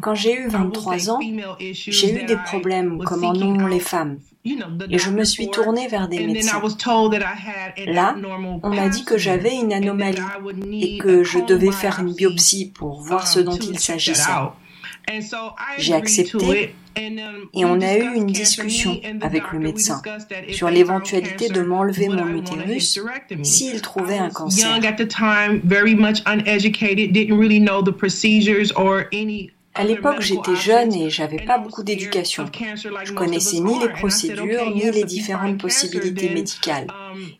Quand 0.00 0.14
j'ai 0.14 0.34
eu 0.34 0.48
23 0.48 1.10
ans, 1.10 1.18
j'ai 1.70 2.22
eu 2.22 2.24
des 2.24 2.36
problèmes 2.36 2.98
comme 3.04 3.24
en 3.24 3.34
ont 3.34 3.66
les 3.66 3.80
femmes. 3.80 4.18
Et 4.90 4.98
je 4.98 5.10
me 5.10 5.24
suis 5.24 5.50
tournée 5.50 5.88
vers 5.88 6.08
des 6.08 6.26
médecins. 6.26 6.60
Là, 7.86 8.14
on 8.62 8.70
m'a 8.70 8.88
dit 8.88 9.04
que 9.04 9.16
j'avais 9.16 9.54
une 9.54 9.72
anomalie 9.72 10.20
et 10.82 10.98
que 10.98 11.24
je 11.24 11.38
devais 11.38 11.72
faire 11.72 12.00
une 12.00 12.14
biopsie 12.14 12.70
pour 12.70 13.00
voir 13.00 13.26
ce 13.26 13.40
dont 13.40 13.56
il 13.56 13.78
s'agissait. 13.78 14.32
J'ai 15.78 15.94
accepté 15.94 16.74
et 16.96 17.64
on 17.64 17.80
a 17.80 17.96
eu 17.96 18.14
une 18.14 18.26
discussion 18.26 19.00
avec 19.20 19.52
le 19.52 19.58
médecin 19.58 20.02
sur 20.50 20.70
l'éventualité 20.70 21.48
de 21.48 21.60
m'enlever 21.62 22.08
mon 22.08 22.28
utérus 22.34 23.00
s'il 23.42 23.80
trouvait 23.82 24.18
un 24.18 24.30
cancer. 24.30 24.80
À 29.76 29.84
l'époque, 29.84 30.20
j'étais 30.20 30.54
jeune 30.54 30.92
et 30.92 31.10
j'avais 31.10 31.44
pas 31.44 31.58
beaucoup 31.58 31.82
d'éducation. 31.82 32.46
Je 33.04 33.12
connaissais 33.12 33.60
ni 33.60 33.78
les 33.80 33.88
procédures 33.88 34.70
ni 34.70 34.90
les 34.90 35.04
différentes 35.04 35.58
possibilités 35.58 36.30
médicales. 36.30 36.86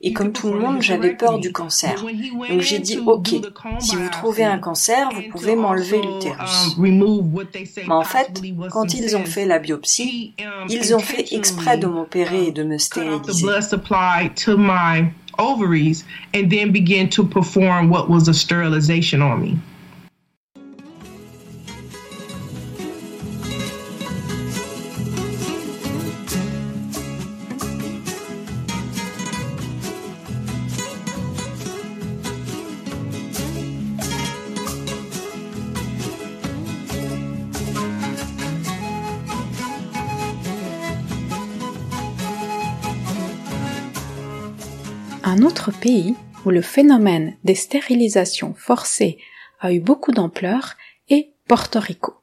Et 0.00 0.12
comme 0.12 0.32
tout 0.32 0.52
le 0.52 0.58
monde, 0.58 0.82
j'avais 0.82 1.14
peur 1.14 1.38
du 1.38 1.52
cancer. 1.52 1.94
Donc 2.48 2.60
j'ai 2.60 2.78
dit 2.78 2.98
OK, 2.98 3.28
si 3.78 3.96
vous 3.96 4.08
trouvez 4.10 4.44
un 4.44 4.58
cancer, 4.58 5.08
vous 5.14 5.22
pouvez 5.30 5.56
m'enlever 5.56 6.00
l'utérus. 6.02 6.76
Mais 6.78 7.94
en 7.94 8.02
fait, 8.02 8.40
quand 8.70 8.94
ils 8.94 9.16
ont 9.16 9.24
fait 9.24 9.46
la 9.46 9.58
biopsie, 9.58 10.34
ils 10.68 10.94
ont 10.94 10.98
fait 11.00 11.32
exprès 11.32 11.78
de 11.78 11.86
m'opérer 11.86 12.46
et 12.46 12.52
de 12.52 12.64
me 12.64 12.78
stériliser. 12.78 13.46
Un 45.54 45.56
autre 45.56 45.78
pays 45.78 46.16
où 46.44 46.50
le 46.50 46.62
phénomène 46.62 47.37
des 47.44 47.54
stérilisations 47.54 48.54
forcées 48.54 49.18
a 49.61 49.73
eu 49.73 49.78
beaucoup 49.78 50.11
d'ampleur 50.11 50.75
est 51.08 51.30
Porto 51.46 51.78
Rico. 51.78 52.14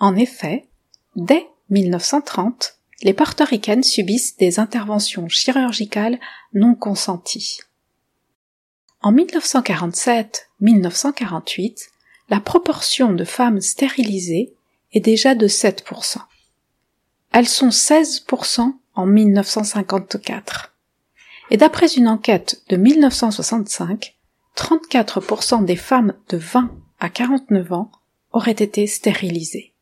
En 0.00 0.16
effet, 0.16 0.66
dès 1.14 1.46
1930, 1.70 2.78
les 3.04 3.12
portoricaines 3.12 3.84
subissent 3.84 4.36
des 4.38 4.58
interventions 4.58 5.28
chirurgicales 5.28 6.18
non 6.52 6.74
consenties. 6.74 7.60
En 9.02 9.12
1947-1948, 9.12 11.90
la 12.28 12.40
proportion 12.40 13.12
de 13.12 13.24
femmes 13.24 13.60
stérilisées 13.60 14.52
est 14.92 14.98
déjà 14.98 15.36
de 15.36 15.46
7%. 15.46 16.16
Elles 17.30 17.46
sont 17.46 17.68
16% 17.68 18.72
en 18.96 19.06
1954. 19.06 20.71
Et 21.52 21.58
d'après 21.58 21.88
une 21.88 22.08
enquête 22.08 22.62
de 22.70 22.78
1965, 22.78 24.16
34% 24.56 25.66
des 25.66 25.76
femmes 25.76 26.14
de 26.30 26.38
20 26.38 26.70
à 26.98 27.10
49 27.10 27.72
ans 27.74 27.90
auraient 28.32 28.52
été 28.52 28.86
stérilisées. 28.86 29.74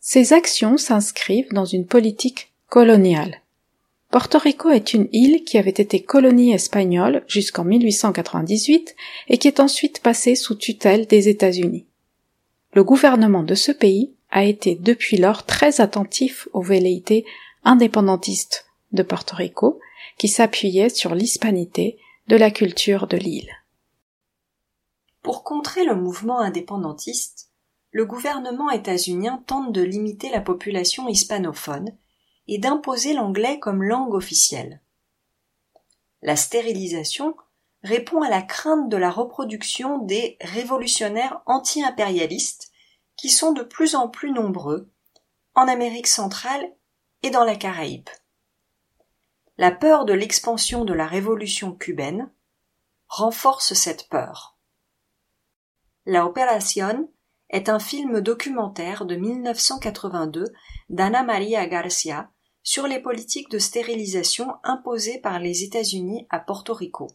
Ces 0.00 0.32
actions 0.32 0.76
s'inscrivent 0.76 1.52
dans 1.52 1.64
une 1.64 1.86
politique 1.86 2.52
coloniale. 2.68 3.40
Porto 4.10 4.36
Rico 4.36 4.68
est 4.68 4.94
une 4.94 5.08
île 5.12 5.44
qui 5.44 5.58
avait 5.58 5.70
été 5.70 6.02
colonie 6.02 6.52
espagnole 6.52 7.22
jusqu'en 7.28 7.62
1898 7.62 8.96
et 9.28 9.38
qui 9.38 9.46
est 9.46 9.60
ensuite 9.60 10.00
passée 10.00 10.34
sous 10.34 10.56
tutelle 10.56 11.06
des 11.06 11.28
États-Unis. 11.28 11.86
Le 12.72 12.82
gouvernement 12.82 13.44
de 13.44 13.54
ce 13.54 13.70
pays 13.70 14.12
a 14.32 14.42
été 14.42 14.74
depuis 14.74 15.18
lors 15.18 15.46
très 15.46 15.80
attentif 15.80 16.48
aux 16.52 16.62
velléités 16.62 17.24
indépendantistes 17.62 18.66
de 18.90 19.04
Porto 19.04 19.36
Rico 19.36 19.78
qui 20.18 20.28
s'appuyait 20.28 20.88
sur 20.88 21.14
l'hispanité 21.14 21.98
de 22.28 22.36
la 22.36 22.50
culture 22.50 23.06
de 23.06 23.16
l'île. 23.16 23.50
Pour 25.22 25.44
contrer 25.44 25.84
le 25.84 25.94
mouvement 25.94 26.40
indépendantiste, 26.40 27.50
le 27.90 28.04
gouvernement 28.04 28.70
états-unien 28.70 29.42
tente 29.46 29.72
de 29.72 29.82
limiter 29.82 30.30
la 30.30 30.40
population 30.40 31.08
hispanophone 31.08 31.96
et 32.48 32.58
d'imposer 32.58 33.14
l'anglais 33.14 33.58
comme 33.58 33.82
langue 33.82 34.14
officielle. 34.14 34.80
La 36.22 36.36
stérilisation 36.36 37.36
répond 37.82 38.22
à 38.22 38.30
la 38.30 38.42
crainte 38.42 38.88
de 38.88 38.96
la 38.96 39.10
reproduction 39.10 39.98
des 39.98 40.36
révolutionnaires 40.40 41.42
anti-impérialistes 41.46 42.70
qui 43.16 43.28
sont 43.28 43.52
de 43.52 43.62
plus 43.62 43.94
en 43.94 44.08
plus 44.08 44.32
nombreux 44.32 44.90
en 45.54 45.68
Amérique 45.68 46.06
centrale 46.06 46.66
et 47.22 47.30
dans 47.30 47.44
la 47.44 47.56
Caraïbe 47.56 48.08
la 49.56 49.70
peur 49.70 50.04
de 50.04 50.12
l'expansion 50.12 50.84
de 50.84 50.92
la 50.92 51.06
révolution 51.06 51.72
cubaine 51.74 52.30
renforce 53.06 53.74
cette 53.74 54.08
peur. 54.08 54.58
La 56.06 56.26
Operación 56.26 57.08
est 57.50 57.68
un 57.68 57.78
film 57.78 58.20
documentaire 58.20 59.04
de 59.04 59.14
1982 59.14 60.46
d'Anna 60.88 61.22
Maria 61.22 61.66
Garcia 61.66 62.30
sur 62.64 62.88
les 62.88 63.00
politiques 63.00 63.50
de 63.50 63.58
stérilisation 63.58 64.54
imposées 64.64 65.20
par 65.20 65.38
les 65.38 65.62
États-Unis 65.62 66.26
à 66.30 66.40
Porto 66.40 66.74
Rico. 66.74 67.10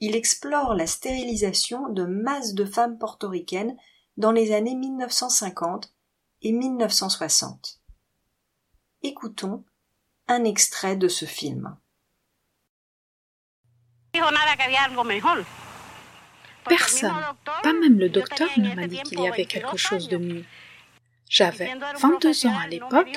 Il 0.00 0.16
explore 0.16 0.74
la 0.74 0.86
stérilisation 0.86 1.88
de 1.90 2.04
masses 2.04 2.54
de 2.54 2.64
femmes 2.64 2.98
portoricaines 2.98 3.76
dans 4.16 4.32
les 4.32 4.52
années 4.52 4.74
1950 4.74 5.92
et 6.42 6.52
1960. 6.52 7.80
Écoutons 9.02 9.64
un 10.28 10.44
extrait 10.44 10.96
de 10.96 11.08
ce 11.08 11.24
film. 11.24 11.76
Personne, 16.68 17.14
pas 17.62 17.72
même 17.72 17.98
le 17.98 18.08
docteur, 18.08 18.48
ne 18.58 18.74
m'a 18.74 18.86
dit 18.86 19.00
qu'il 19.02 19.20
y 19.20 19.28
avait 19.28 19.44
quelque 19.44 19.76
chose 19.76 20.08
de 20.08 20.16
mieux. 20.16 20.44
J'avais 21.28 21.72
22 22.00 22.46
ans 22.46 22.58
à 22.58 22.68
l'époque 22.68 23.16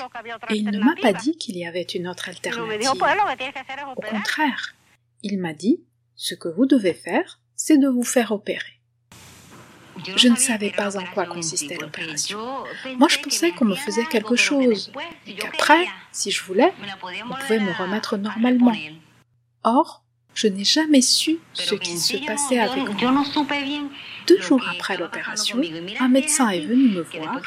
et 0.49 0.55
il 0.55 0.69
ne 0.69 0.79
m'a 0.79 0.95
pas 0.95 1.13
dit 1.13 1.37
qu'il 1.37 1.57
y 1.57 1.65
avait 1.65 1.83
une 1.83 2.07
autre 2.07 2.29
alternative. 2.29 2.89
Au 3.95 4.01
contraire, 4.01 4.75
il 5.21 5.39
m'a 5.39 5.53
dit, 5.53 5.83
ce 6.15 6.35
que 6.35 6.47
vous 6.47 6.65
devez 6.65 6.93
faire, 6.93 7.39
c'est 7.55 7.77
de 7.77 7.87
vous 7.87 8.03
faire 8.03 8.31
opérer. 8.31 8.78
Je 10.15 10.27
ne 10.27 10.35
savais 10.35 10.71
pas 10.71 10.97
en 10.97 11.03
quoi 11.13 11.25
consistait 11.25 11.77
l'opération. 11.77 12.39
Moi, 12.97 13.07
je 13.09 13.19
pensais 13.19 13.51
qu'on 13.51 13.65
me 13.65 13.75
faisait 13.75 14.05
quelque 14.05 14.35
chose, 14.35 14.91
et 15.27 15.33
qu'après, 15.35 15.87
si 16.11 16.31
je 16.31 16.43
voulais, 16.43 16.73
on 17.29 17.35
pouvait 17.35 17.59
me 17.59 17.71
remettre 17.71 18.17
normalement. 18.17 18.73
Or, 19.63 20.03
je 20.33 20.47
n'ai 20.47 20.63
jamais 20.63 21.01
su 21.01 21.39
ce 21.53 21.75
qui 21.75 21.97
se 21.97 22.17
passait 22.25 22.59
avec 22.59 22.83
moi. 23.01 23.23
Deux 24.27 24.41
jours 24.41 24.63
après 24.69 24.95
l'opération, 24.95 25.59
un 25.99 26.07
médecin 26.07 26.49
est 26.49 26.61
venu 26.61 26.89
me 26.89 27.01
voir 27.01 27.41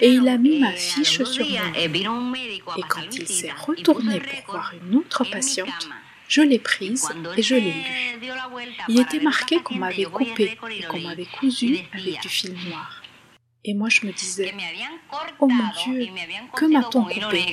et 0.00 0.08
il 0.12 0.28
a 0.28 0.38
mis 0.38 0.60
ma 0.60 0.72
fiche 0.72 1.22
sur 1.24 1.46
moi. 1.46 1.60
Et 1.76 2.82
quand 2.88 3.02
il 3.12 3.26
s'est 3.26 3.52
retourné 3.52 4.20
pour 4.20 4.52
voir 4.52 4.72
une 4.82 4.96
autre 4.96 5.24
patiente, 5.24 5.88
je 6.28 6.42
l'ai 6.42 6.58
prise 6.58 7.08
et 7.36 7.42
je 7.42 7.54
l'ai 7.54 7.72
lue. 7.72 8.18
Il 8.88 9.00
était 9.00 9.20
marqué 9.20 9.60
qu'on 9.60 9.76
m'avait 9.76 10.04
coupé 10.04 10.58
et 10.70 10.82
qu'on 10.82 11.00
m'avait 11.00 11.26
cousu 11.26 11.78
avec 11.92 12.20
du 12.20 12.28
fil 12.28 12.54
noir. 12.68 13.02
Et 13.64 13.74
moi 13.74 13.88
je 13.88 14.06
me 14.06 14.12
disais, 14.12 14.54
oh 15.40 15.48
mon 15.48 15.70
Dieu, 15.84 16.08
que 16.54 16.64
m'a-t-on 16.66 17.04
coupé? 17.04 17.44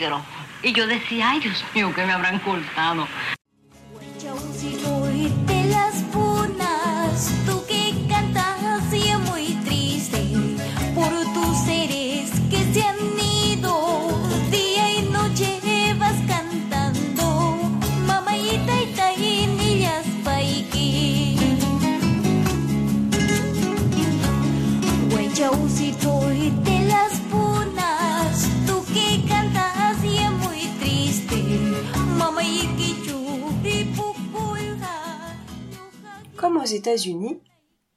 Aux 36.66 36.68
États-Unis, 36.68 37.40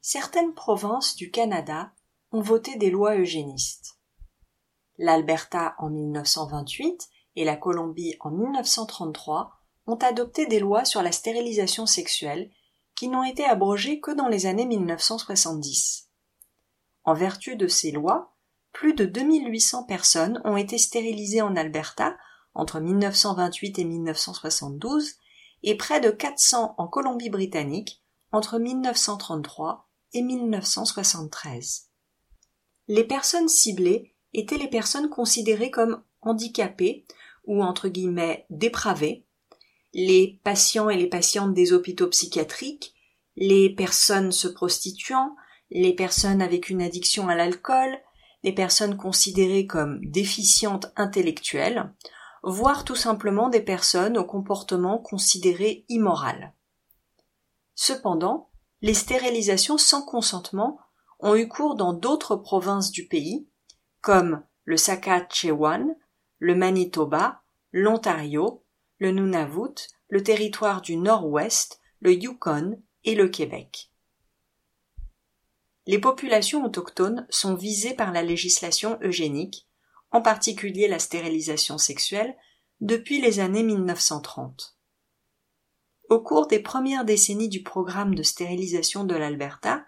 certaines 0.03 0.53
provinces 0.53 1.17
du 1.17 1.31
Canada 1.31 1.91
ont 2.33 2.43
voté 2.43 2.77
des 2.77 2.91
lois 2.91 3.17
eugénistes. 3.17 3.99
L'Alberta 4.99 5.75
en 5.79 5.89
1928 5.89 7.09
et 7.37 7.47
la 7.47 7.57
Colombie 7.57 8.15
en 8.21 8.31
1933 8.31 9.53
ont 9.87 9.97
adopté 9.97 10.45
des 10.45 10.61
lois 10.61 10.85
sur 10.85 11.03
la 11.03 11.13
stérilisation 11.13 11.87
sexuelle 11.87 12.51
qui 12.95 13.09
n'ont 13.09 13.25
été 13.25 13.47
abrogées 13.47 14.01
que 14.01 14.11
dans 14.11 14.29
les 14.29 14.45
années 14.45 14.67
1970. 14.67 16.11
En 17.05 17.15
vertu 17.15 17.57
de 17.57 17.69
ces 17.69 17.91
lois, 17.91 18.35
plus 18.73 18.93
de 18.93 19.07
2800 19.07 19.85
personnes 19.85 20.43
ont 20.45 20.59
été 20.59 20.77
stérilisées 20.77 21.41
en 21.41 21.57
Alberta 21.57 22.19
entre 22.53 22.81
1928 22.81 23.79
et 23.79 23.85
1972 23.85 25.15
et 25.63 25.75
près 25.75 26.03
de 26.03 26.11
400 26.11 26.75
en 26.77 26.87
Colombie-Britannique 26.87 28.03
entre 28.33 28.59
1933 28.59 29.89
et 30.13 30.23
1973. 30.23 31.89
les 32.89 33.05
personnes 33.05 33.49
ciblées 33.49 34.15
étaient 34.33 34.59
les 34.59 34.69
personnes 34.69 35.11
considérées 35.11 35.71
comme 35.71 36.03
handicapées 36.23 37.07
ou 37.45 37.63
entre 37.63 37.89
guillemets 37.89 38.47
dépravées, 38.51 39.27
les 39.95 40.41
patients 40.45 40.91
et 40.91 40.97
les 40.97 41.07
patientes 41.07 41.55
des 41.55 41.73
hôpitaux 41.73 42.09
psychiatriques, 42.09 42.95
les 43.37 43.71
personnes 43.71 44.33
se 44.33 44.49
prostituant, 44.49 45.37
les 45.71 45.95
personnes 45.95 46.43
avec 46.43 46.71
une 46.71 46.83
addiction 46.83 47.29
à 47.29 47.35
l'alcool, 47.35 47.99
les 48.43 48.53
personnes 48.53 48.97
considérées 48.97 49.67
comme 49.67 50.01
déficientes 50.05 50.93
intellectuelles, 50.97 51.93
voire 52.43 52.85
tout 52.85 52.95
simplement 52.95 53.49
des 53.49 53.61
personnes 53.61 54.19
au 54.19 54.25
comportement 54.25 54.99
considéré 54.99 55.85
immoral. 55.89 56.55
Cependant, 57.81 58.51
les 58.83 58.93
stérilisations 58.93 59.79
sans 59.79 60.03
consentement 60.03 60.81
ont 61.21 61.37
eu 61.37 61.47
cours 61.47 61.77
dans 61.77 61.93
d'autres 61.93 62.35
provinces 62.35 62.91
du 62.91 63.07
pays, 63.07 63.47
comme 64.01 64.43
le 64.65 64.77
Saskatchewan, 64.77 65.95
le 66.41 66.57
Manitoba, 66.57 67.41
l'Ontario, 67.71 68.65
le 68.99 69.13
Nunavut, 69.13 69.77
le 70.09 70.25
territoire 70.25 70.83
du 70.83 70.97
Nord-Ouest, 70.97 71.81
le 72.01 72.15
Yukon 72.15 72.83
et 73.05 73.15
le 73.15 73.29
Québec. 73.29 73.93
Les 75.87 76.01
populations 76.01 76.65
autochtones 76.65 77.29
sont 77.31 77.55
visées 77.55 77.95
par 77.95 78.11
la 78.11 78.25
législation 78.25 78.99
eugénique, 79.03 79.69
en 80.11 80.21
particulier 80.21 80.89
la 80.89 80.99
stérilisation 80.99 81.79
sexuelle, 81.79 82.37
depuis 82.81 83.21
les 83.21 83.39
années 83.39 83.63
1930. 83.63 84.78
Au 86.09 86.21
cours 86.21 86.47
des 86.47 86.61
premières 86.61 87.05
décennies 87.05 87.51
du 87.51 87.63
programme 87.63 88.15
de 88.15 88.23
stérilisation 88.23 89.05
de 89.05 89.15
l'Alberta, 89.15 89.85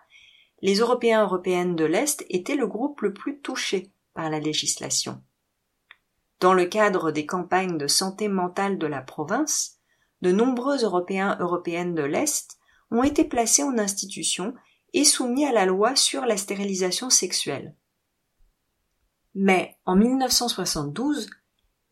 les 0.61 0.76
Européens 0.76 1.22
européennes 1.22 1.76
de 1.76 1.85
l'Est 1.85 2.24
étaient 2.28 2.56
le 2.56 2.66
groupe 2.66 3.00
le 3.00 3.14
plus 3.14 3.40
touché 3.40 3.92
par 4.12 4.28
la 4.28 4.38
législation. 4.38 5.22
Dans 6.40 6.52
le 6.52 6.66
cadre 6.66 7.11
des 7.11 7.24
campagnes 7.24 7.78
de 7.78 7.87
santé 7.87 8.28
mentale 8.28 8.78
de 8.78 8.87
la 8.87 9.00
province, 9.00 9.78
de 10.20 10.33
nombreux 10.33 10.85
Européens 10.85 11.38
européennes 11.40 11.94
de 11.94 12.02
l'Est 12.02 12.59
ont 12.90 13.02
été 13.02 13.24
placés 13.24 13.62
en 13.62 13.78
institution 13.78 14.54
et 14.92 15.04
soumis 15.04 15.46
à 15.46 15.52
la 15.52 15.64
loi 15.64 15.96
sur 15.96 16.26
la 16.26 16.37
stérilisation 16.37 17.09
sexuelle. 17.09 17.74
Mais 19.35 19.78
en 19.87 19.96
1972, 19.96 21.30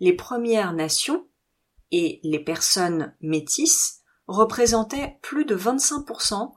les 0.01 0.13
Premières 0.13 0.73
Nations 0.75 1.27
et 1.91 2.21
les 2.23 2.41
personnes 2.41 3.15
métisses 3.21 3.98
représentaient 4.29 5.19
plus 5.23 5.45
de 5.45 5.57
25% 5.57 6.53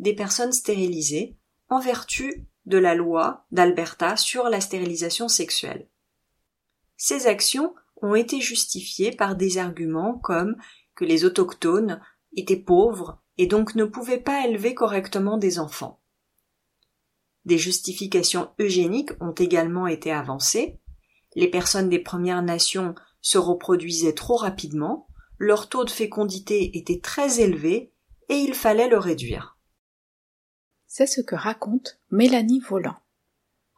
des 0.00 0.14
personnes 0.14 0.52
stérilisées 0.52 1.38
en 1.68 1.80
vertu 1.80 2.46
de 2.66 2.78
la 2.78 2.94
loi 2.94 3.46
d'Alberta 3.50 4.16
sur 4.16 4.48
la 4.48 4.60
stérilisation 4.60 5.28
sexuelle. 5.28 5.88
Ces 6.96 7.26
actions 7.26 7.74
ont 8.02 8.14
été 8.14 8.40
justifiées 8.40 9.12
par 9.12 9.36
des 9.36 9.58
arguments 9.58 10.18
comme 10.18 10.56
que 10.94 11.04
les 11.04 11.24
autochtones 11.24 12.00
étaient 12.36 12.56
pauvres 12.56 13.22
et 13.38 13.46
donc 13.46 13.74
ne 13.74 13.84
pouvaient 13.84 14.20
pas 14.20 14.46
élever 14.46 14.74
correctement 14.74 15.38
des 15.38 15.58
enfants. 15.58 16.00
Des 17.44 17.58
justifications 17.58 18.50
eugéniques 18.60 19.12
ont 19.20 19.32
également 19.32 19.86
été 19.86 20.12
avancées. 20.12 20.80
Les 21.34 21.48
personnes 21.48 21.88
des 21.88 21.98
Premières 21.98 22.42
Nations 22.42 22.94
se 23.20 23.38
reproduisaient 23.38 24.14
trop 24.14 24.36
rapidement, 24.36 25.08
leur 25.42 25.68
taux 25.68 25.84
de 25.84 25.90
fécondité 25.90 26.78
était 26.78 27.00
très 27.00 27.40
élevé 27.40 27.92
et 28.28 28.36
il 28.36 28.54
fallait 28.54 28.88
le 28.88 28.98
réduire. 28.98 29.58
C'est 30.86 31.08
ce 31.08 31.20
que 31.20 31.34
raconte 31.34 31.98
Mélanie 32.12 32.60
Volant. 32.60 33.00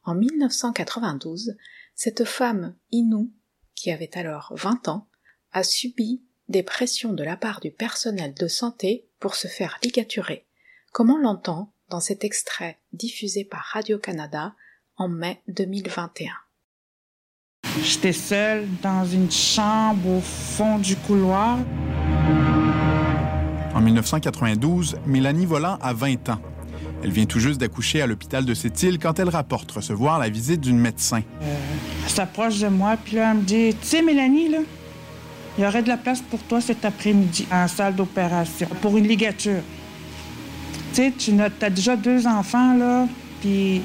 En 0.04 0.14
1992, 0.14 1.56
cette 1.94 2.26
femme 2.26 2.76
Inou, 2.90 3.32
qui 3.74 3.90
avait 3.90 4.14
alors 4.18 4.52
20 4.54 4.88
ans, 4.88 5.08
a 5.52 5.62
subi 5.62 6.22
des 6.48 6.62
pressions 6.62 7.14
de 7.14 7.24
la 7.24 7.38
part 7.38 7.60
du 7.60 7.70
personnel 7.70 8.34
de 8.34 8.46
santé 8.46 9.08
pour 9.18 9.34
se 9.34 9.48
faire 9.48 9.78
ligaturer, 9.82 10.46
comme 10.92 11.08
on 11.08 11.16
l'entend 11.16 11.72
dans 11.88 12.00
cet 12.00 12.24
extrait 12.24 12.78
diffusé 12.92 13.42
par 13.42 13.62
Radio-Canada 13.72 14.54
en 14.96 15.08
mai 15.08 15.40
2021. 15.48 16.43
J'étais 17.82 18.12
seule 18.12 18.66
dans 18.82 19.04
une 19.04 19.30
chambre 19.30 20.08
au 20.08 20.20
fond 20.20 20.78
du 20.78 20.96
couloir. 20.96 21.58
En 23.74 23.80
1992, 23.80 24.96
Mélanie 25.06 25.46
Volant 25.46 25.78
a 25.82 25.92
20 25.92 26.28
ans. 26.28 26.38
Elle 27.02 27.10
vient 27.10 27.26
tout 27.26 27.40
juste 27.40 27.60
d'accoucher 27.60 28.00
à 28.00 28.06
l'hôpital 28.06 28.44
de 28.44 28.54
Sept-Îles 28.54 28.98
quand 28.98 29.18
elle 29.18 29.28
rapporte 29.28 29.70
recevoir 29.72 30.18
la 30.18 30.28
visite 30.28 30.60
d'une 30.60 30.78
médecin. 30.78 31.22
Euh, 31.42 31.56
elle 32.04 32.10
s'approche 32.10 32.60
de 32.60 32.68
moi, 32.68 32.96
puis 32.96 33.16
là, 33.16 33.32
elle 33.32 33.38
me 33.38 33.42
dit 33.42 33.74
Tu 33.80 33.88
sais, 33.88 34.02
Mélanie, 34.02 34.48
là, 34.48 34.58
il 35.58 35.64
y 35.64 35.66
aurait 35.66 35.82
de 35.82 35.88
la 35.88 35.96
place 35.96 36.22
pour 36.22 36.40
toi 36.40 36.60
cet 36.60 36.84
après-midi 36.84 37.46
en 37.52 37.68
salle 37.68 37.94
d'opération 37.94 38.68
pour 38.80 38.96
une 38.96 39.06
ligature. 39.06 39.60
Tu 40.94 41.02
sais, 41.02 41.12
tu 41.18 41.32
as 41.40 41.70
déjà 41.70 41.96
deux 41.96 42.26
enfants, 42.26 42.74
là, 42.76 43.06
puis 43.40 43.82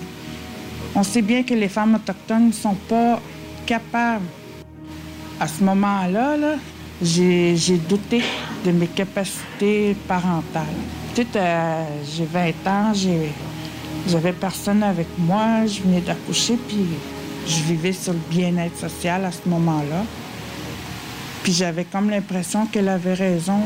on 0.96 1.04
sait 1.04 1.22
bien 1.22 1.44
que 1.44 1.54
les 1.54 1.68
femmes 1.68 1.96
autochtones 1.96 2.48
ne 2.48 2.54
sont 2.54 2.76
pas 2.88 3.20
À 3.72 5.48
ce 5.48 5.64
moment-là, 5.64 6.38
-là, 6.38 6.56
j'ai 7.02 7.78
douté 7.88 8.24
de 8.66 8.72
mes 8.72 8.88
capacités 8.88 9.96
parentales. 10.08 10.80
Sais, 11.14 11.28
j'ai 12.16 12.26
20 12.26 12.68
ans, 12.68 12.94
j'avais 14.08 14.34
personne 14.34 14.82
avec 14.82 15.08
moi, 15.18 15.66
je 15.68 15.82
venais 15.82 16.02
d'accoucher, 16.02 16.58
puis 16.68 16.86
je 17.46 17.62
vivais 17.64 17.94
sur 17.94 18.14
le 18.14 18.20
bien-être 18.30 18.78
social 18.78 19.24
à 19.26 19.32
ce 19.32 19.48
moment-là. 19.48 20.04
Puis 21.44 21.54
j'avais 21.54 21.86
comme 21.86 22.10
l'impression 22.10 22.66
qu'elle 22.66 22.90
avait 22.90 23.14
raison. 23.14 23.62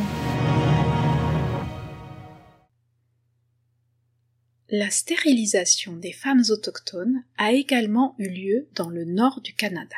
La 4.75 4.89
stérilisation 4.89 5.97
des 5.97 6.13
femmes 6.13 6.41
autochtones 6.49 7.23
a 7.38 7.51
également 7.51 8.15
eu 8.17 8.27
lieu 8.27 8.67
dans 8.73 8.89
le 8.89 9.05
nord 9.05 9.39
du 9.41 9.53
Canada. 9.53 9.95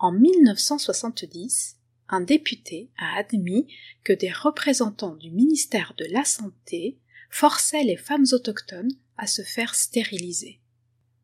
En 0.00 0.10
1970, 0.10 1.76
un 2.08 2.20
député 2.20 2.90
a 2.98 3.16
admis 3.16 3.72
que 4.02 4.12
des 4.12 4.32
représentants 4.32 5.14
du 5.14 5.30
ministère 5.30 5.94
de 5.98 6.04
la 6.10 6.24
Santé 6.24 6.98
forçaient 7.30 7.84
les 7.84 7.96
femmes 7.96 8.26
autochtones 8.32 8.90
à 9.16 9.28
se 9.28 9.42
faire 9.42 9.76
stériliser. 9.76 10.60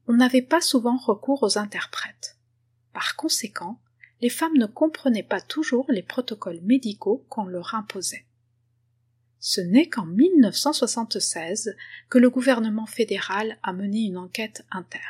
On 0.06 0.12
n'avait 0.12 0.40
pas 0.40 0.60
souvent 0.60 0.98
recours 0.98 1.42
aux 1.42 1.58
interprètes. 1.58 2.38
Par 2.92 3.16
conséquent, 3.16 3.80
les 4.20 4.30
femmes 4.30 4.56
ne 4.56 4.66
comprenaient 4.66 5.24
pas 5.24 5.40
toujours 5.40 5.86
les 5.90 6.04
protocoles 6.04 6.60
médicaux 6.62 7.26
qu'on 7.28 7.46
leur 7.46 7.74
imposait. 7.74 8.24
Ce 9.38 9.60
n'est 9.60 9.88
qu'en 9.88 10.06
1976 10.06 11.76
que 12.08 12.18
le 12.18 12.30
gouvernement 12.30 12.86
fédéral 12.86 13.58
a 13.62 13.72
mené 13.72 14.00
une 14.00 14.16
enquête 14.16 14.64
interne. 14.70 15.02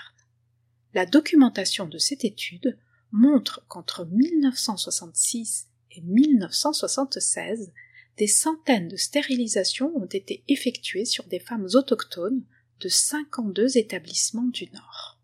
La 0.94 1.06
documentation 1.06 1.86
de 1.86 1.98
cette 1.98 2.24
étude 2.24 2.78
montre 3.12 3.64
qu'entre 3.68 4.06
1966 4.06 5.68
et 5.92 6.00
1976, 6.02 7.72
des 8.16 8.26
centaines 8.26 8.88
de 8.88 8.96
stérilisations 8.96 9.94
ont 9.96 10.06
été 10.06 10.42
effectuées 10.48 11.04
sur 11.04 11.24
des 11.24 11.38
femmes 11.38 11.68
autochtones 11.74 12.42
de 12.80 12.88
52 12.88 13.76
établissements 13.78 14.48
du 14.48 14.70
Nord. 14.72 15.20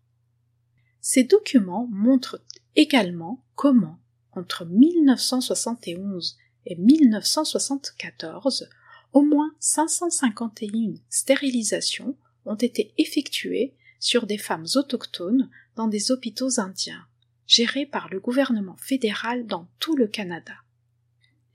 Ces 1.01 1.23
documents 1.23 1.87
montrent 1.91 2.41
également 2.75 3.43
comment, 3.55 3.99
entre 4.31 4.65
1971 4.65 6.37
et 6.65 6.75
1974, 6.75 8.69
au 9.13 9.21
moins 9.21 9.53
551 9.59 10.95
stérilisations 11.09 12.17
ont 12.45 12.55
été 12.55 12.93
effectuées 12.97 13.73
sur 13.99 14.25
des 14.25 14.37
femmes 14.37 14.65
autochtones 14.75 15.49
dans 15.75 15.87
des 15.87 16.11
hôpitaux 16.11 16.59
indiens, 16.59 17.05
gérés 17.47 17.85
par 17.85 18.09
le 18.09 18.19
gouvernement 18.19 18.75
fédéral 18.77 19.45
dans 19.45 19.69
tout 19.79 19.95
le 19.95 20.07
Canada. 20.07 20.55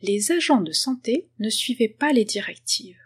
Les 0.00 0.32
agents 0.32 0.60
de 0.60 0.72
santé 0.72 1.28
ne 1.40 1.50
suivaient 1.50 1.88
pas 1.88 2.12
les 2.12 2.24
directives. 2.24 3.00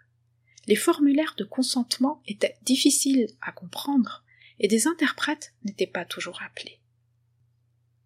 Les 0.67 0.77
formulaires 0.77 1.35
de 1.37 1.45
consentement 1.45 2.23
étaient 2.29 2.57
difficiles 2.63 3.29
à 3.41 3.51
comprendre 3.51 4.23
et 4.61 4.69
des 4.69 4.87
interprètes 4.87 5.55
n'étaient 5.65 5.87
pas 5.87 6.05
toujours 6.05 6.41
appelés. 6.43 6.79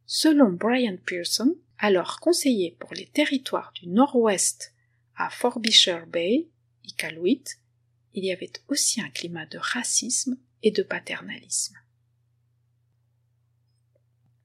Selon 0.07 0.53
Brian 0.53 0.97
Pearson, 1.05 1.57
alors 1.79 2.21
conseiller 2.21 2.77
pour 2.79 2.95
les 2.95 3.07
territoires 3.07 3.73
du 3.75 3.89
Nord-Ouest 3.89 4.73
à 5.17 5.31
Frobisher 5.31 6.01
Bay, 6.07 6.49
Iqaluit, 6.85 7.45
il 8.15 8.25
y 8.25 8.33
avait 8.33 8.53
aussi 8.69 9.01
un 9.01 9.11
climat 9.11 9.47
de 9.47 9.59
racisme 9.59 10.39
et 10.63 10.71
de 10.71 10.83
paternalisme. 10.83 11.75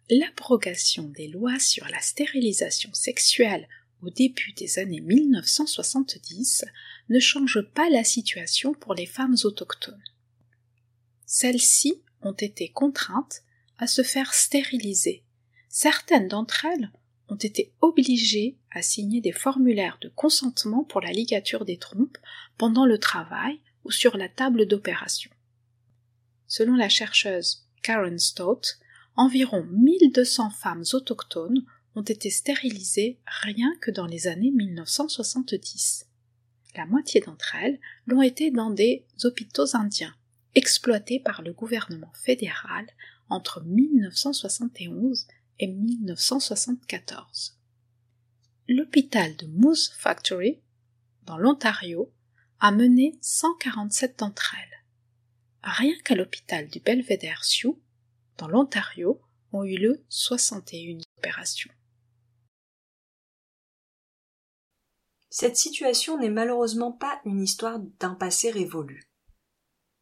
L'abrogation 0.09 1.07
des 1.09 1.27
lois 1.27 1.59
sur 1.59 1.87
la 1.87 2.01
stérilisation 2.01 2.93
sexuelle 2.93 3.67
au 4.01 4.09
début 4.09 4.51
des 4.53 4.79
années 4.79 4.99
1970 4.99 6.65
ne 7.09 7.19
change 7.19 7.61
pas 7.73 7.89
la 7.89 8.03
situation 8.03 8.73
pour 8.73 8.93
les 8.93 9.05
femmes 9.05 9.37
autochtones. 9.43 10.03
Celles-ci 11.25 12.01
ont 12.21 12.33
été 12.33 12.69
contraintes 12.69 13.43
à 13.77 13.87
se 13.87 14.03
faire 14.03 14.33
stériliser. 14.33 15.23
Certaines 15.69 16.27
d'entre 16.27 16.65
elles 16.65 16.91
ont 17.31 17.35
été 17.35 17.73
obligées 17.79 18.57
à 18.71 18.81
signer 18.81 19.21
des 19.21 19.31
formulaires 19.31 19.97
de 20.01 20.09
consentement 20.09 20.83
pour 20.83 20.99
la 20.99 21.11
ligature 21.11 21.63
des 21.63 21.77
trompes 21.77 22.17
pendant 22.57 22.85
le 22.85 22.97
travail 22.97 23.59
ou 23.85 23.91
sur 23.91 24.17
la 24.17 24.27
table 24.27 24.67
d'opération. 24.67 25.31
Selon 26.47 26.75
la 26.75 26.89
chercheuse 26.89 27.65
Karen 27.81 28.19
Stott, 28.19 28.77
environ 29.15 29.65
1200 29.71 30.49
femmes 30.51 30.83
autochtones 30.91 31.65
ont 31.95 32.01
été 32.01 32.29
stérilisées 32.29 33.17
rien 33.25 33.73
que 33.79 33.91
dans 33.91 34.05
les 34.05 34.27
années 34.27 34.51
1970. 34.51 36.07
La 36.75 36.85
moitié 36.85 37.21
d'entre 37.21 37.55
elles 37.55 37.79
l'ont 38.07 38.21
été 38.21 38.51
dans 38.51 38.69
des 38.69 39.05
hôpitaux 39.23 39.75
indiens, 39.75 40.15
exploités 40.53 41.19
par 41.19 41.41
le 41.41 41.53
gouvernement 41.53 42.11
fédéral 42.13 42.87
entre 43.29 43.63
1971 43.63 45.27
et 45.59 45.67
1974. 45.67 47.57
L'hôpital 48.67 49.35
de 49.37 49.47
Moose 49.47 49.91
Factory, 49.97 50.61
dans 51.23 51.37
l'Ontario, 51.37 52.13
a 52.59 52.71
mené 52.71 53.17
147 53.21 54.19
d'entre 54.19 54.55
elles. 54.55 54.85
Rien 55.63 55.93
qu'à 56.03 56.15
l'hôpital 56.15 56.67
du 56.69 56.79
Belvedere 56.79 57.43
Sioux, 57.43 57.81
dans 58.37 58.47
l'Ontario, 58.47 59.21
ont 59.51 59.63
eu 59.63 59.77
lieu 59.77 60.05
61 60.09 60.99
opérations. 61.17 61.71
Cette 65.29 65.57
situation 65.57 66.17
n'est 66.17 66.29
malheureusement 66.29 66.91
pas 66.91 67.21
une 67.25 67.41
histoire 67.41 67.79
d'un 67.99 68.15
passé 68.15 68.51
révolu. 68.51 69.09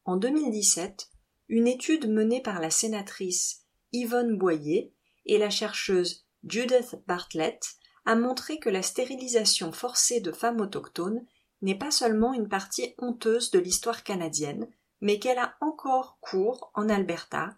En 0.06 0.18
2017, 0.18 1.12
une 1.50 1.68
étude 1.68 2.10
menée 2.10 2.42
par 2.42 2.60
la 2.60 2.72
sénatrice 2.72 3.66
Yvonne 3.92 4.38
Boyer 4.38 4.94
et 5.30 5.38
la 5.38 5.52
chercheuse 5.52 6.26
Judith 6.44 6.96
Bartlett 7.06 7.76
a 8.06 8.16
montré 8.16 8.58
que 8.58 8.70
la 8.70 8.82
stérilisation 8.82 9.72
forcée 9.72 10.22
de 10.22 10.32
femmes 10.32 10.60
autochtones 10.60 11.24
n'est 11.62 11.78
pas 11.78 11.92
seulement 11.92 12.34
une 12.34 12.50
partie 12.50 12.96
honteuse 12.98 13.52
de 13.52 13.60
l'histoire 13.60 14.04
canadienne, 14.04 14.68
mais 15.02 15.20
qu'elle 15.20 15.38
a 15.38 15.56
encore 15.62 16.18
cours 16.20 16.72
en 16.74 16.90
Alberta, 16.90 17.56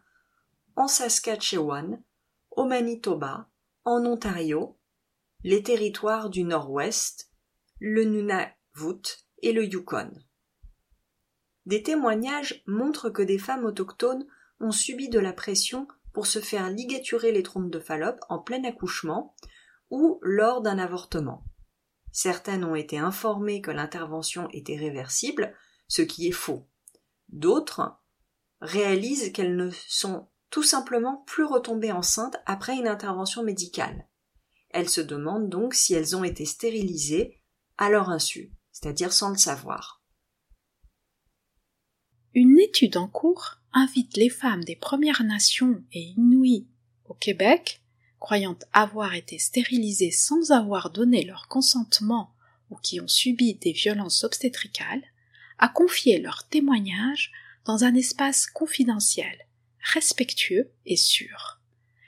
en 0.76 0.90
Saskatchewan, 0.90 2.04
au 2.52 2.66
Manitoba, 2.66 3.48
en 3.86 4.06
Ontario, 4.06 4.78
les 5.44 5.64
territoires 5.64 6.30
du 6.30 6.44
Nord-Ouest, 6.44 7.32
le 7.80 8.04
Nunavut 8.04 9.26
et 9.42 9.54
le 9.54 9.66
Yukon. 9.66 10.12
Des 11.66 11.84
témoignages 11.84 12.64
montrent 12.68 13.10
que 13.10 13.22
des 13.22 13.40
femmes 13.40 13.64
autochtones 13.64 14.28
ont 14.60 14.72
subi 14.72 15.08
de 15.08 15.20
la 15.20 15.32
pression 15.32 15.88
pour 16.14 16.28
se 16.28 16.40
faire 16.40 16.70
ligaturer 16.70 17.32
les 17.32 17.44
trompes 17.44 17.72
de 17.72 17.80
Fallope 17.80 18.20
en 18.30 18.40
plein 18.40 18.64
accouchement 18.64 19.36
ou 19.90 20.20
lors 20.22 20.62
d'un 20.62 20.78
avortement. 20.78 21.44
Certaines 22.12 22.64
ont 22.64 22.76
été 22.76 22.98
informées 22.98 23.62
que 23.62 23.72
l'intervention 23.72 24.50
était 24.52 24.76
réversible, 24.76 25.56
ce 25.88 26.02
qui 26.02 26.28
est 26.28 26.34
faux. 26.34 26.68
D'autres 27.30 27.98
réalisent 28.60 29.32
qu'elles 29.32 29.56
ne 29.56 29.70
sont 29.70 30.28
tout 30.50 30.64
simplement 30.64 31.24
plus 31.28 31.46
retombées 31.46 31.92
enceintes 31.92 32.36
après 32.46 32.76
une 32.76 32.88
intervention 32.88 33.44
médicale. 33.44 34.08
Elles 34.70 34.90
se 34.90 35.02
demandent 35.02 35.50
donc 35.50 35.74
si 35.74 35.94
elles 35.94 36.16
ont 36.16 36.24
été 36.24 36.46
stérilisées 36.46 37.42
à 37.78 37.90
leur 37.90 38.10
insu, 38.10 38.54
c'est-à-dire 38.72 39.14
sans 39.14 39.30
le 39.30 39.38
savoir. 39.38 40.04
Une 42.34 42.60
étude 42.60 42.98
en 42.98 43.08
cours 43.08 43.61
invite 43.74 44.18
les 44.18 44.30
femmes 44.30 44.64
des 44.64 44.76
Premières 44.76 45.24
Nations 45.24 45.84
et 45.94 46.14
Inuits 46.18 46.68
au 47.06 47.14
Québec, 47.14 47.82
croyant 48.20 48.58
avoir 48.74 49.16
été 49.16 49.40
stérilisées 49.40 50.12
sans 50.12 50.52
avoir 50.52 50.90
donné 50.90 51.24
leur 51.24 51.48
consentement 51.48 52.34
ou 52.70 52.78
qui 52.78 53.02
ont 53.02 53.08
subi 53.08 53.56
des 53.56 53.72
violences 53.72 54.24
obstétricales, 54.24 55.04
à 55.58 55.68
confier 55.68 56.20
leur 56.20 56.48
témoignage 56.48 57.32
dans 57.66 57.84
un 57.84 57.94
espace 57.96 58.48
confidentiel, 58.48 59.46
respectueux 59.94 60.72
et 60.86 60.96
sûr. 60.96 61.60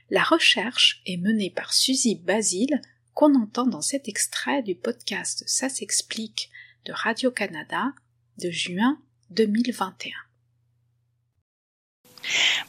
La 0.09 0.23
recherche 0.23 1.01
est 1.05 1.17
menée 1.17 1.49
par 1.49 1.73
Suzy 1.73 2.15
Basile 2.15 2.81
qu'on 3.13 3.35
entend 3.35 3.67
dans 3.67 3.81
cet 3.81 4.07
extrait 4.07 4.63
du 4.63 4.75
podcast 4.75 5.43
Ça 5.47 5.69
s'explique 5.69 6.49
de 6.85 6.93
Radio-Canada 6.93 7.93
de 8.39 8.49
juin 8.49 8.99
2021. 9.31 10.11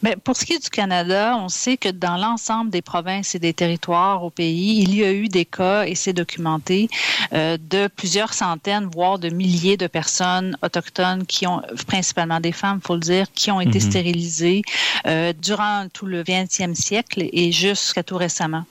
Mais 0.03 0.17
pour 0.17 0.37
ce 0.37 0.45
qui 0.45 0.55
est 0.55 0.62
du 0.62 0.71
Canada, 0.71 1.37
on 1.38 1.49
sait 1.49 1.77
que 1.77 1.88
dans 1.88 2.17
l'ensemble 2.17 2.71
des 2.71 2.83
provinces 2.83 3.35
et 3.35 3.38
des 3.38 3.53
territoires 3.53 4.23
au 4.25 4.31
pays, 4.31 4.83
il 4.83 4.95
y 4.95 5.05
a 5.05 5.12
eu 5.12 5.29
des 5.29 5.45
cas, 5.45 5.85
et 5.85 5.95
c'est 5.95 6.12
documenté, 6.12 6.88
euh, 7.33 7.57
de 7.61 7.88
plusieurs 7.88 8.33
centaines, 8.33 8.88
voire 8.93 9.19
de 9.19 9.29
milliers 9.29 9.77
de 9.77 9.87
personnes 9.87 10.57
autochtones 10.62 11.27
qui 11.27 11.47
ont, 11.47 11.62
principalement 11.87 12.40
des 12.40 12.53
femmes, 12.53 12.81
faut 12.85 12.95
le 12.95 13.01
dire, 13.01 13.27
qui 13.35 13.51
ont 13.51 13.61
été 13.61 13.79
mhm. 13.79 13.90
stérilisées 13.90 14.62
euh, 15.07 15.33
durant 15.40 15.87
tout 15.93 16.07
le 16.07 16.23
20e 16.23 16.75
siècle 16.75 17.29
et 17.33 17.53
jusqu'à 17.53 18.03
tout 18.03 18.17
récemment. 18.17 18.64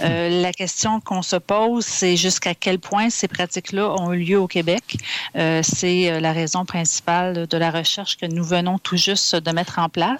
Euh, 0.00 0.30
mhm. 0.30 0.42
la 0.42 0.52
question 0.52 1.00
qu'on 1.00 1.22
se 1.22 1.36
pose, 1.36 1.84
c'est 1.84 2.16
jusqu'à 2.16 2.54
quel 2.54 2.78
point 2.78 3.10
ces 3.10 3.28
pratiques-là 3.28 3.94
ont 3.98 4.12
eu 4.12 4.18
lieu 4.18 4.38
au 4.38 4.46
Québec. 4.46 4.96
c'est 5.62 6.20
la 6.20 6.32
raison 6.32 6.64
principale 6.64 7.46
de 7.46 7.58
la 7.58 7.70
recherche 7.70 8.16
que 8.16 8.26
nous 8.26 8.44
venons 8.44 8.78
tout 8.78 8.96
juste 8.96 9.36
de 9.36 9.50
mettre 9.52 9.78
en 9.78 9.88
place 9.88 10.15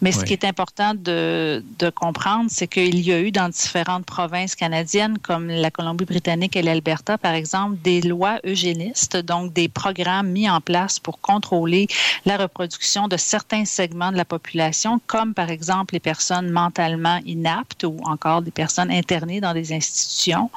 mais 0.00 0.12
ce 0.12 0.24
qui 0.24 0.32
est 0.32 0.44
important 0.44 0.94
de, 0.94 1.64
de 1.78 1.90
comprendre, 1.90 2.50
c'est 2.50 2.66
qu'il 2.66 3.00
y 3.00 3.12
a 3.12 3.20
eu 3.20 3.30
dans 3.30 3.48
différentes 3.48 4.06
provinces 4.06 4.54
canadiennes, 4.54 5.18
comme 5.18 5.48
la 5.48 5.70
Colombie-Britannique 5.70 6.56
et 6.56 6.62
l'Alberta, 6.62 7.18
par 7.18 7.32
exemple, 7.32 7.76
des 7.82 8.00
lois 8.00 8.38
eugénistes, 8.44 9.16
donc 9.16 9.52
des 9.52 9.68
programmes 9.68 10.28
mis 10.28 10.48
en 10.48 10.60
place 10.60 10.98
pour 10.98 11.20
contrôler 11.20 11.86
la 12.24 12.36
reproduction 12.36 13.08
de 13.08 13.16
certains 13.16 13.64
segments 13.64 14.12
de 14.12 14.16
la 14.16 14.24
population, 14.24 15.00
comme 15.06 15.34
par 15.34 15.50
exemple 15.50 15.94
les 15.94 16.00
personnes 16.00 16.50
mentalement 16.50 17.18
inaptes 17.26 17.84
ou 17.84 17.98
encore 18.04 18.42
des 18.42 18.50
personnes 18.50 18.90
internées 18.90 19.40
dans 19.40 19.54
des 19.54 19.72
institutions. 19.72 20.50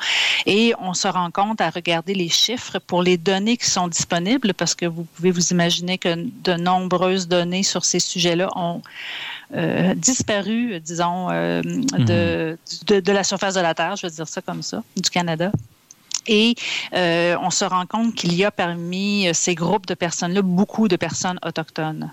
Et 0.46 0.74
on 0.80 0.94
se 0.94 1.08
rend 1.08 1.32
compte 1.32 1.62
à 1.62 1.70
regarder 1.70 2.14
les 2.14 2.30
chiffres 2.30 2.80
pour 2.80 3.04
les 3.04 3.18
données 3.18 3.58
qui 3.58 3.70
sont 3.70 3.88
disponibles, 3.88 4.54
parce 4.54 4.76
que 4.76 4.86
vous 4.86 5.04
pouvez 5.04 5.32
vous 5.32 5.50
imaginer 5.52 5.98
que 5.98 6.16
de 6.16 6.54
nombreuses 6.54 7.28
données 7.28 7.64
sur 7.64 7.86
ces 7.86 8.00
sujets-là 8.00 8.50
ont 8.56 8.73
euh, 9.56 9.94
disparu, 9.96 10.80
disons, 10.80 11.30
euh, 11.30 11.62
mhm. 11.64 12.06
de, 12.06 12.58
de, 12.88 13.12
la 13.12 13.24
surface 13.24 13.54
de 13.54 13.62
la 13.62 13.74
Terre, 13.74 13.96
je 13.96 14.08
vais 14.08 14.14
dire 14.14 14.28
ça 14.28 14.42
comme 14.42 14.64
ça, 14.64 14.84
du 14.96 15.10
Canada. 15.10 15.52
Et 16.26 16.56
euh, 16.94 17.36
on 17.42 17.50
se 17.50 17.66
rend 17.66 17.86
compte 17.86 18.16
qu'il 18.16 18.34
y 18.34 18.46
a 18.46 18.52
parmi 18.52 19.28
ces 19.34 19.56
groupes 19.56 19.86
de 19.86 19.94
personnes-là 19.94 20.42
beaucoup 20.42 20.88
de 20.88 20.96
personnes 20.96 21.38
autochtones. 21.46 22.12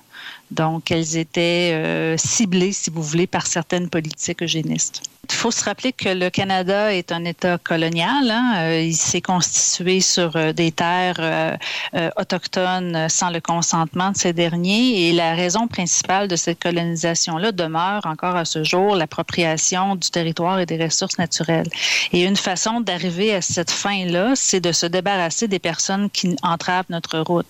Donc, 0.50 0.90
elles 0.90 1.16
étaient 1.16 2.16
ciblées, 2.18 2.72
si 2.72 2.90
vous 2.90 3.02
voulez, 3.02 3.26
par 3.26 3.46
certaines 3.46 3.88
politiques 3.88 4.42
eugénistes. 4.42 5.02
Il 5.30 5.36
faut 5.36 5.52
se 5.52 5.64
rappeler 5.64 5.92
que 5.92 6.08
le 6.08 6.28
Canada 6.28 6.92
est 6.92 7.12
un 7.12 7.24
État 7.24 7.56
colonial. 7.56 8.30
Hein. 8.30 8.54
Euh, 8.56 8.82
il 8.82 8.96
s'est 8.96 9.20
constitué 9.20 10.00
sur 10.00 10.34
euh, 10.34 10.52
des 10.52 10.72
terres 10.72 11.20
euh, 11.20 12.10
autochtones 12.16 13.08
sans 13.08 13.30
le 13.30 13.40
consentement 13.40 14.10
de 14.10 14.16
ces 14.16 14.32
derniers. 14.32 15.08
Et 15.08 15.12
la 15.12 15.34
raison 15.34 15.68
principale 15.68 16.26
de 16.26 16.36
cette 16.36 16.60
colonisation-là 16.60 17.52
demeure 17.52 18.06
encore 18.06 18.34
à 18.34 18.44
ce 18.44 18.64
jour 18.64 18.96
l'appropriation 18.96 19.94
du 19.94 20.10
territoire 20.10 20.58
et 20.58 20.66
des 20.66 20.82
ressources 20.82 21.18
naturelles. 21.18 21.68
Et 22.12 22.24
une 22.24 22.36
façon 22.36 22.80
d'arriver 22.80 23.32
à 23.32 23.40
cette 23.40 23.70
fin-là, 23.70 24.32
c'est 24.34 24.60
de 24.60 24.72
se 24.72 24.86
débarrasser 24.86 25.46
des 25.46 25.60
personnes 25.60 26.10
qui 26.10 26.34
entravent 26.42 26.90
notre 26.90 27.20
route. 27.20 27.46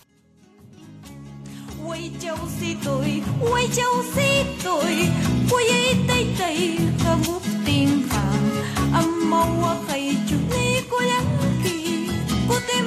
Ôi 1.90 2.10
châu 2.20 2.36
si 2.60 2.76
tôi, 2.84 3.22
ôi 3.40 3.68
châu 3.76 4.02
si 4.14 4.44
tôi, 4.64 5.08
ôi 5.50 5.64
tay 6.08 6.26
tay 6.38 6.78
ta 7.04 7.16
múc 7.26 7.42
tiền 7.66 8.02
vàng, 8.10 8.50
âm 8.92 9.30
mau 9.30 9.56
qua 9.60 9.76
cây 9.88 10.16
chụp 10.30 10.38
ni 10.50 10.80
cô 10.90 11.00
lắng 11.00 11.24
kỳ, 11.64 12.08
cô 12.48 12.54
tay 12.68 12.82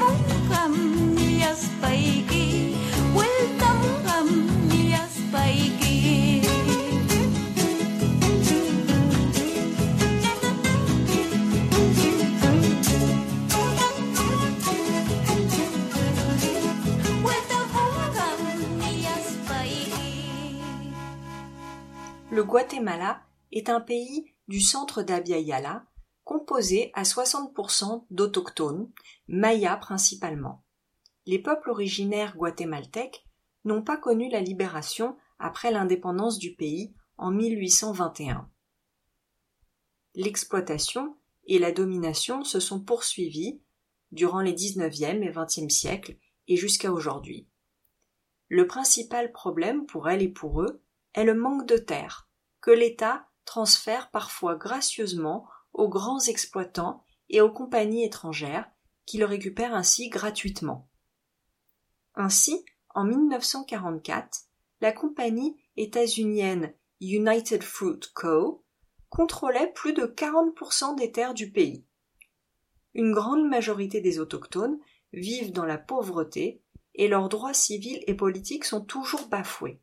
như 1.15 1.39
yas 1.41 1.65
bay 1.81 2.23
kỳ. 2.29 2.72
Le 22.33 22.43
Guatemala 22.43 23.21
est 23.51 23.69
un 23.69 23.79
pays 23.79 24.33
du 24.47 24.59
centre 24.59 25.03
d'Abya 25.03 25.85
composé 26.23 26.89
à 26.95 27.03
60% 27.03 28.07
d'autochtones, 28.09 28.91
mayas 29.27 29.77
principalement. 29.77 30.63
Les 31.27 31.37
peuples 31.37 31.69
originaires 31.69 32.35
guatémaltèques 32.35 33.23
n'ont 33.65 33.83
pas 33.83 33.97
connu 33.97 34.31
la 34.31 34.41
libération 34.41 35.15
après 35.37 35.69
l'indépendance 35.69 36.39
du 36.39 36.55
pays 36.55 36.95
en 37.17 37.29
1821. 37.29 38.49
L'exploitation 40.15 41.15
et 41.45 41.59
la 41.59 41.71
domination 41.71 42.43
se 42.43 42.59
sont 42.59 42.79
poursuivies 42.79 43.61
durant 44.11 44.41
les 44.41 44.55
XIXe 44.55 45.21
et 45.21 45.31
XXe 45.31 45.71
siècles 45.71 46.17
et 46.47 46.55
jusqu'à 46.55 46.91
aujourd'hui. 46.91 47.47
Le 48.47 48.65
principal 48.65 49.31
problème 49.31 49.85
pour 49.85 50.09
elle 50.09 50.23
et 50.23 50.29
pour 50.29 50.63
eux 50.63 50.82
est 51.13 51.23
le 51.23 51.33
manque 51.33 51.67
de 51.67 51.77
terre, 51.77 52.29
que 52.61 52.71
l'État 52.71 53.27
transfère 53.45 54.09
parfois 54.11 54.55
gracieusement 54.55 55.47
aux 55.73 55.89
grands 55.89 56.21
exploitants 56.21 57.03
et 57.29 57.41
aux 57.41 57.51
compagnies 57.51 58.05
étrangères 58.05 58.69
qui 59.05 59.17
le 59.17 59.25
récupèrent 59.25 59.75
ainsi 59.75 60.09
gratuitement. 60.09 60.87
Ainsi, 62.15 62.63
en 62.93 63.03
1944, 63.03 64.45
la 64.81 64.91
compagnie 64.91 65.57
états-unienne 65.77 66.73
United 67.01 67.63
Fruit 67.63 67.99
Co. 68.13 68.63
contrôlait 69.09 69.71
plus 69.73 69.93
de 69.93 70.03
40% 70.03 70.95
des 70.95 71.11
terres 71.11 71.33
du 71.33 71.51
pays. 71.51 71.85
Une 72.93 73.11
grande 73.11 73.47
majorité 73.47 74.01
des 74.01 74.19
autochtones 74.19 74.79
vivent 75.11 75.51
dans 75.51 75.65
la 75.65 75.77
pauvreté 75.77 76.61
et 76.95 77.07
leurs 77.07 77.29
droits 77.29 77.53
civils 77.53 78.03
et 78.07 78.13
politiques 78.13 78.65
sont 78.65 78.81
toujours 78.81 79.27
bafoués. 79.27 79.81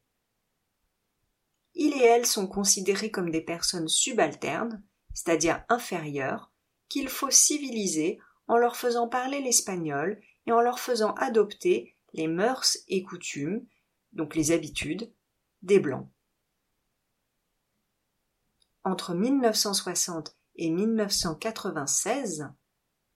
Ils 1.74 1.94
et 1.94 2.04
elles 2.04 2.26
sont 2.26 2.46
considérés 2.46 3.10
comme 3.10 3.30
des 3.30 3.40
personnes 3.40 3.88
subalternes, 3.88 4.82
c'est-à-dire 5.14 5.64
inférieures, 5.68 6.52
qu'il 6.88 7.08
faut 7.08 7.30
civiliser 7.30 8.18
en 8.48 8.56
leur 8.56 8.76
faisant 8.76 9.08
parler 9.08 9.40
l'espagnol 9.40 10.20
et 10.46 10.52
en 10.52 10.60
leur 10.60 10.80
faisant 10.80 11.14
adopter 11.14 11.96
les 12.12 12.26
mœurs 12.26 12.76
et 12.88 13.02
coutumes, 13.02 13.66
donc 14.12 14.34
les 14.34 14.50
habitudes, 14.50 15.12
des 15.62 15.78
Blancs. 15.78 16.08
Entre 18.82 19.14
1960 19.14 20.36
et 20.56 20.70
1996, 20.70 22.48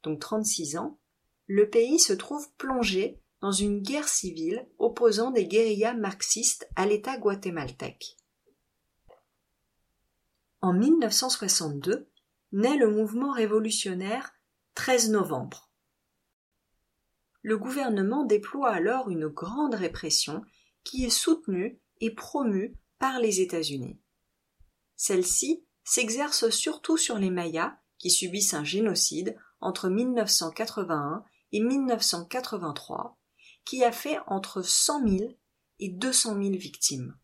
donc 0.03 0.21
36 0.21 0.77
ans, 0.77 0.99
le 1.47 1.69
pays 1.69 1.99
se 1.99 2.12
trouve 2.12 2.53
plongé 2.57 3.21
dans 3.40 3.53
une 3.53 3.81
guerre 3.81 4.09
civile 4.09 4.69
opposant 4.79 5.31
des 5.31 5.47
guérillas 5.47 5.95
marxistes 5.95 6.69
à 6.77 6.87
l'État 6.87 7.19
guatémaltèque. 7.19 8.17
En 10.64 10.72
1962 10.72 12.11
naît 12.53 12.79
le 12.79 12.88
mouvement 12.88 13.33
révolutionnaire 13.33 14.33
13 14.77 15.11
novembre. 15.11 15.70
Le 17.42 17.59
gouvernement 17.59 18.24
déploie 18.24 18.70
alors 18.70 19.11
une 19.11 19.29
grande 19.29 19.74
répression 19.74 20.40
qui 20.83 21.05
est 21.05 21.11
soutenue 21.11 21.83
et 22.00 22.14
promue 22.14 22.79
par 22.98 23.18
les 23.18 23.42
États-Unis. 23.42 24.00
Celle-ci 24.96 25.66
s'exerce 25.85 26.48
surtout 26.48 26.96
sur 26.96 27.18
les 27.18 27.31
Mayas 27.31 27.77
qui 27.98 28.11
subissent 28.11 28.55
un 28.55 28.64
génocide 28.64 29.37
entre 29.61 29.90
1981 29.90 31.24
et 31.53 31.61
1983 31.61 33.18
qui 33.66 33.85
a 33.85 33.92
fait 33.92 34.16
entre 34.29 34.62
100 34.62 35.07
000 35.07 35.38
et 35.81 35.90
200 35.90 36.42
000 36.42 36.57
victimes. 36.57 37.18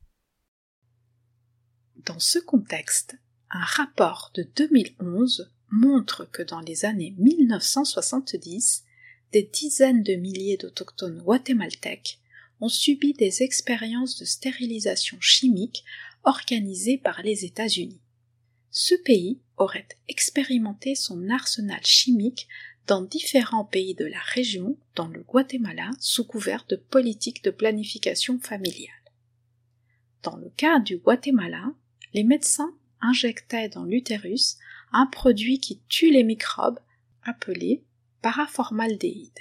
Dans 1.96 2.18
ce 2.18 2.38
contexte, 2.38 3.16
un 3.50 3.64
rapport 3.64 4.30
de 4.34 4.46
2011 4.56 5.50
montre 5.70 6.28
que 6.30 6.42
dans 6.42 6.60
les 6.60 6.84
années 6.84 7.14
1970, 7.18 8.84
des 9.32 9.42
dizaines 9.42 10.02
de 10.02 10.14
milliers 10.14 10.56
d'autochtones 10.56 11.22
guatémaltèques 11.22 12.18
ont 12.60 12.68
subi 12.68 13.12
des 13.12 13.42
expériences 13.42 14.18
de 14.18 14.24
stérilisation 14.24 15.18
chimique 15.20 15.84
organisées 16.24 16.98
par 16.98 17.22
les 17.22 17.44
États-Unis. 17.44 18.00
Ce 18.70 18.94
pays 18.94 19.40
aurait 19.56 19.88
expérimenté 20.08 20.94
son 20.94 21.28
arsenal 21.30 21.80
chimique 21.84 22.48
dans 22.86 23.02
différents 23.02 23.64
pays 23.64 23.94
de 23.94 24.04
la 24.04 24.20
région, 24.20 24.76
dans 24.96 25.08
le 25.08 25.22
Guatemala, 25.22 25.90
sous 25.98 26.24
couvert 26.24 26.64
de 26.68 26.76
politiques 26.76 27.42
de 27.44 27.50
planification 27.50 28.38
familiale. 28.38 28.90
Dans 30.22 30.36
le 30.36 30.50
cas 30.50 30.80
du 30.80 30.98
Guatemala, 30.98 31.72
les 32.12 32.24
médecins 32.24 32.74
injectaient 33.00 33.68
dans 33.68 33.84
l'utérus 33.84 34.56
un 34.92 35.06
produit 35.06 35.60
qui 35.60 35.80
tue 35.88 36.10
les 36.10 36.24
microbes 36.24 36.80
appelé 37.24 37.84
paraformaldéhyde. 38.22 39.38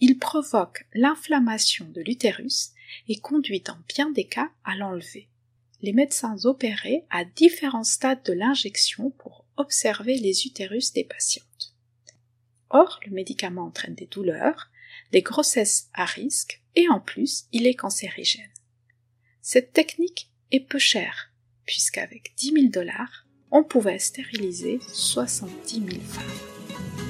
Il 0.00 0.18
provoque 0.18 0.86
l'inflammation 0.94 1.86
de 1.90 2.00
l'utérus 2.00 2.72
et 3.08 3.18
conduit 3.18 3.62
en 3.68 3.78
bien 3.88 4.10
des 4.10 4.26
cas 4.26 4.50
à 4.64 4.76
l'enlever. 4.76 5.28
Les 5.82 5.92
médecins 5.92 6.36
opéraient 6.44 7.06
à 7.10 7.24
différents 7.24 7.84
stades 7.84 8.24
de 8.24 8.32
l'injection 8.32 9.10
pour 9.10 9.46
observer 9.56 10.16
les 10.16 10.46
utérus 10.46 10.92
des 10.92 11.04
patientes. 11.04 11.74
Or, 12.70 13.00
le 13.06 13.12
médicament 13.12 13.66
entraîne 13.66 13.94
des 13.94 14.06
douleurs, 14.06 14.70
des 15.12 15.22
grossesses 15.22 15.88
à 15.94 16.04
risque 16.04 16.62
et 16.76 16.88
en 16.88 17.00
plus, 17.00 17.46
il 17.52 17.66
est 17.66 17.74
cancérigène. 17.74 18.50
Cette 19.42 19.72
technique 19.72 20.30
est 20.50 20.60
peu 20.60 20.78
chère, 20.78 21.29
puisqu'avec 21.70 22.32
10 22.36 22.52
000 22.52 22.66
dollars, 22.72 23.28
on 23.52 23.62
pouvait 23.62 24.00
stériliser 24.00 24.80
70 24.92 25.76
000 25.76 25.86
femmes. 26.00 27.09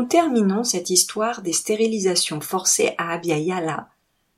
Nous 0.00 0.06
terminons 0.06 0.64
cette 0.64 0.88
histoire 0.88 1.42
des 1.42 1.52
stérilisations 1.52 2.40
forcées 2.40 2.94
à 2.96 3.12
Abya 3.12 3.90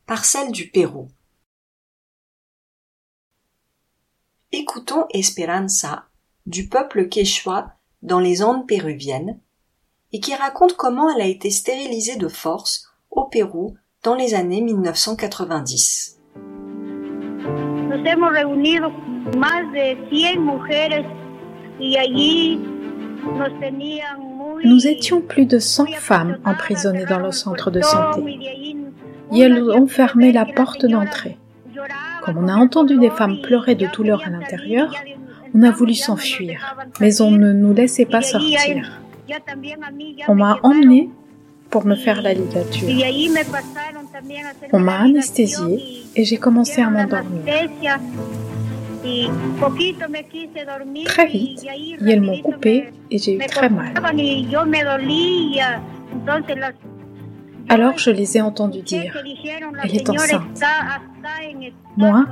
par 0.09 0.25
celle 0.25 0.51
du 0.51 0.69
Pérou. 0.71 1.07
Écoutons 4.51 5.07
Esperanza 5.11 6.07
du 6.47 6.69
peuple 6.69 7.09
quechua 7.09 7.77
dans 8.03 8.19
les 8.19 8.43
Andes 8.43 8.67
péruviennes 8.67 9.39
et 10.13 10.19
qui 10.19 10.35
raconte 10.35 10.75
comment 10.75 11.09
elle 11.15 11.23
a 11.23 11.27
été 11.27 11.49
stérilisée 11.49 12.17
de 12.17 12.27
force 12.27 12.91
au 13.13 13.27
Pérou 13.27 13.77
dans 14.03 14.17
les 14.17 14.35
années 14.35 14.63
1990. 14.63 16.19
Nos 17.89 18.05
hemos 18.05 18.33
reunido 18.33 18.91
más 19.39 19.63
de 19.73 19.95
100 20.11 20.41
mujeres 20.41 21.07
y 21.79 21.97
allí 21.99 22.57
nos 22.57 23.61
tenían 23.61 24.32
nous 24.65 24.87
étions 24.87 25.21
plus 25.21 25.47
de 25.47 25.59
100 25.59 25.87
femmes 25.95 26.39
emprisonnées 26.45 27.07
dans 27.07 27.19
le 27.19 27.33
centre 27.33 27.71
de 27.71 27.81
santé. 27.81 28.39
Et 29.35 29.41
elles 29.41 29.63
ont 29.63 29.87
fermé 29.87 30.33
la 30.33 30.45
porte 30.45 30.87
d'entrée. 30.87 31.39
Comme 32.23 32.39
on 32.39 32.49
a 32.49 32.55
entendu 32.55 32.99
des 32.99 33.11
femmes 33.11 33.41
pleurer 33.43 33.75
de 33.75 33.87
douleur 33.87 34.23
à 34.25 34.31
l'intérieur, 34.31 34.95
on 35.55 35.63
a 35.63 35.71
voulu 35.71 35.95
s'enfuir, 35.95 36.77
mais 37.01 37.21
on 37.21 37.31
ne 37.31 37.53
nous 37.53 37.75
laissait 37.75 38.07
pas 38.07 38.23
sortir. 38.23 39.01
On 40.29 40.35
m'a 40.35 40.59
emmené 40.63 41.11
pour 41.71 41.87
me 41.87 41.95
faire 41.95 42.23
la 42.23 42.35
ligature. 42.35 42.89
On 44.73 44.79
m'a 44.79 44.99
anesthésiée 44.99 46.05
et 46.15 46.25
j'ai 46.25 46.37
commencé 46.37 46.83
à 46.83 46.91
m'endormir. 46.91 47.43
Très 51.05 51.27
vite, 51.27 51.67
elles 52.07 52.21
m'ont 52.21 52.39
coupé 52.41 52.91
et 53.11 53.19
j'ai 53.19 53.35
eu 53.35 53.39
très 53.39 53.69
mal. 53.69 53.93
Alors 57.69 57.97
je 57.99 58.11
les 58.11 58.37
ai 58.37 58.41
entendus 58.43 58.83
dire, 58.83 59.17
elle 59.83 59.95
est 59.97 60.09
enceinte. 60.11 60.43
Moi, 61.97 62.25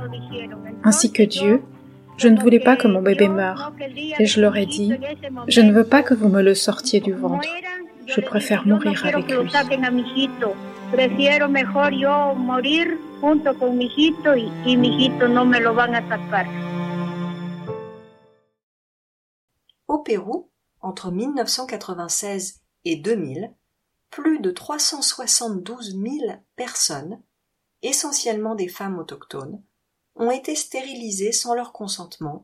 ainsi 0.83 1.11
que 1.11 1.23
Dieu, 1.23 1.61
je 2.17 2.27
ne 2.27 2.39
voulais 2.39 2.59
pas 2.59 2.75
que 2.75 2.87
mon 2.87 3.01
bébé 3.01 3.27
meure. 3.27 3.73
Et 4.19 4.25
je 4.25 4.41
leur 4.41 4.55
ai 4.57 4.65
dit, 4.65 4.93
je 5.47 5.61
ne 5.61 5.71
veux 5.71 5.85
pas 5.85 6.03
que 6.03 6.13
vous 6.13 6.29
me 6.29 6.41
le 6.41 6.53
sortiez 6.53 6.99
du 6.99 7.13
ventre. 7.13 7.47
Je 8.07 8.21
préfère 8.21 8.67
mourir 8.67 9.03
avec 9.05 9.27
lui. 9.31 9.49
Junto 13.21 13.55
con 13.57 13.77
mi 13.77 13.85
hijito 13.85 14.35
y, 14.35 14.75
mi 14.75 14.89
hijito 14.89 15.27
no 15.27 15.45
me 15.45 15.59
lo 15.59 15.75
van 15.75 15.93
a. 15.95 16.01
Au 19.87 19.99
Pérou, 19.99 20.49
entre 20.81 21.11
1996 21.11 22.61
et 22.85 22.95
2000, 22.95 23.53
plus 24.09 24.39
de 24.39 24.49
372 24.49 25.91
000 25.91 26.41
personnes, 26.55 27.21
essentiellement 27.83 28.55
des 28.55 28.67
femmes 28.67 28.97
autochtones, 28.97 29.61
ont 30.15 30.31
été 30.31 30.55
stérilisées 30.55 31.31
sans 31.31 31.53
leur 31.53 31.73
consentement 31.73 32.43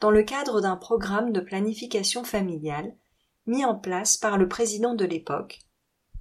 dans 0.00 0.10
le 0.10 0.22
cadre 0.22 0.60
d'un 0.60 0.76
programme 0.76 1.32
de 1.32 1.40
planification 1.40 2.22
familiale 2.22 2.94
mis 3.46 3.64
en 3.64 3.74
place 3.74 4.18
par 4.18 4.36
le 4.36 4.46
président 4.46 4.94
de 4.94 5.06
l'époque, 5.06 5.60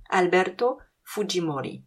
Alberto 0.10 0.78
Fujimori. 1.03 1.84